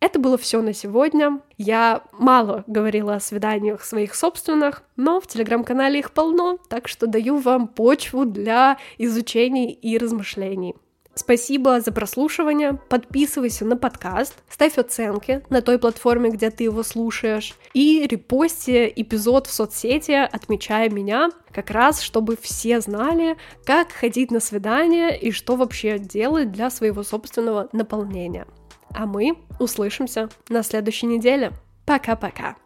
Это 0.00 0.18
было 0.18 0.38
все 0.38 0.62
на 0.62 0.72
сегодня. 0.72 1.40
Я 1.56 2.02
мало 2.12 2.64
говорила 2.66 3.16
о 3.16 3.20
свиданиях 3.20 3.82
своих 3.82 4.14
собственных, 4.14 4.82
но 4.96 5.20
в 5.20 5.26
телеграм-канале 5.26 5.98
их 5.98 6.12
полно, 6.12 6.58
так 6.68 6.86
что 6.86 7.06
даю 7.06 7.38
вам 7.38 7.66
почву 7.66 8.24
для 8.24 8.78
изучений 8.96 9.72
и 9.72 9.98
размышлений. 9.98 10.74
Спасибо 11.18 11.80
за 11.80 11.90
прослушивание. 11.90 12.78
Подписывайся 12.88 13.64
на 13.64 13.76
подкаст, 13.76 14.36
ставь 14.48 14.78
оценки 14.78 15.42
на 15.50 15.62
той 15.62 15.80
платформе, 15.80 16.30
где 16.30 16.50
ты 16.50 16.62
его 16.64 16.84
слушаешь, 16.84 17.56
и 17.74 18.06
репости 18.06 18.92
эпизод 18.94 19.48
в 19.48 19.52
соцсети, 19.52 20.12
отмечая 20.12 20.88
меня, 20.90 21.30
как 21.52 21.70
раз, 21.70 22.02
чтобы 22.02 22.36
все 22.40 22.80
знали, 22.80 23.36
как 23.64 23.90
ходить 23.90 24.30
на 24.30 24.38
свидание 24.38 25.18
и 25.18 25.32
что 25.32 25.56
вообще 25.56 25.98
делать 25.98 26.52
для 26.52 26.70
своего 26.70 27.02
собственного 27.02 27.68
наполнения. 27.72 28.46
А 28.94 29.06
мы 29.06 29.38
услышимся 29.58 30.28
на 30.48 30.62
следующей 30.62 31.06
неделе. 31.06 31.52
Пока-пока. 31.86 32.56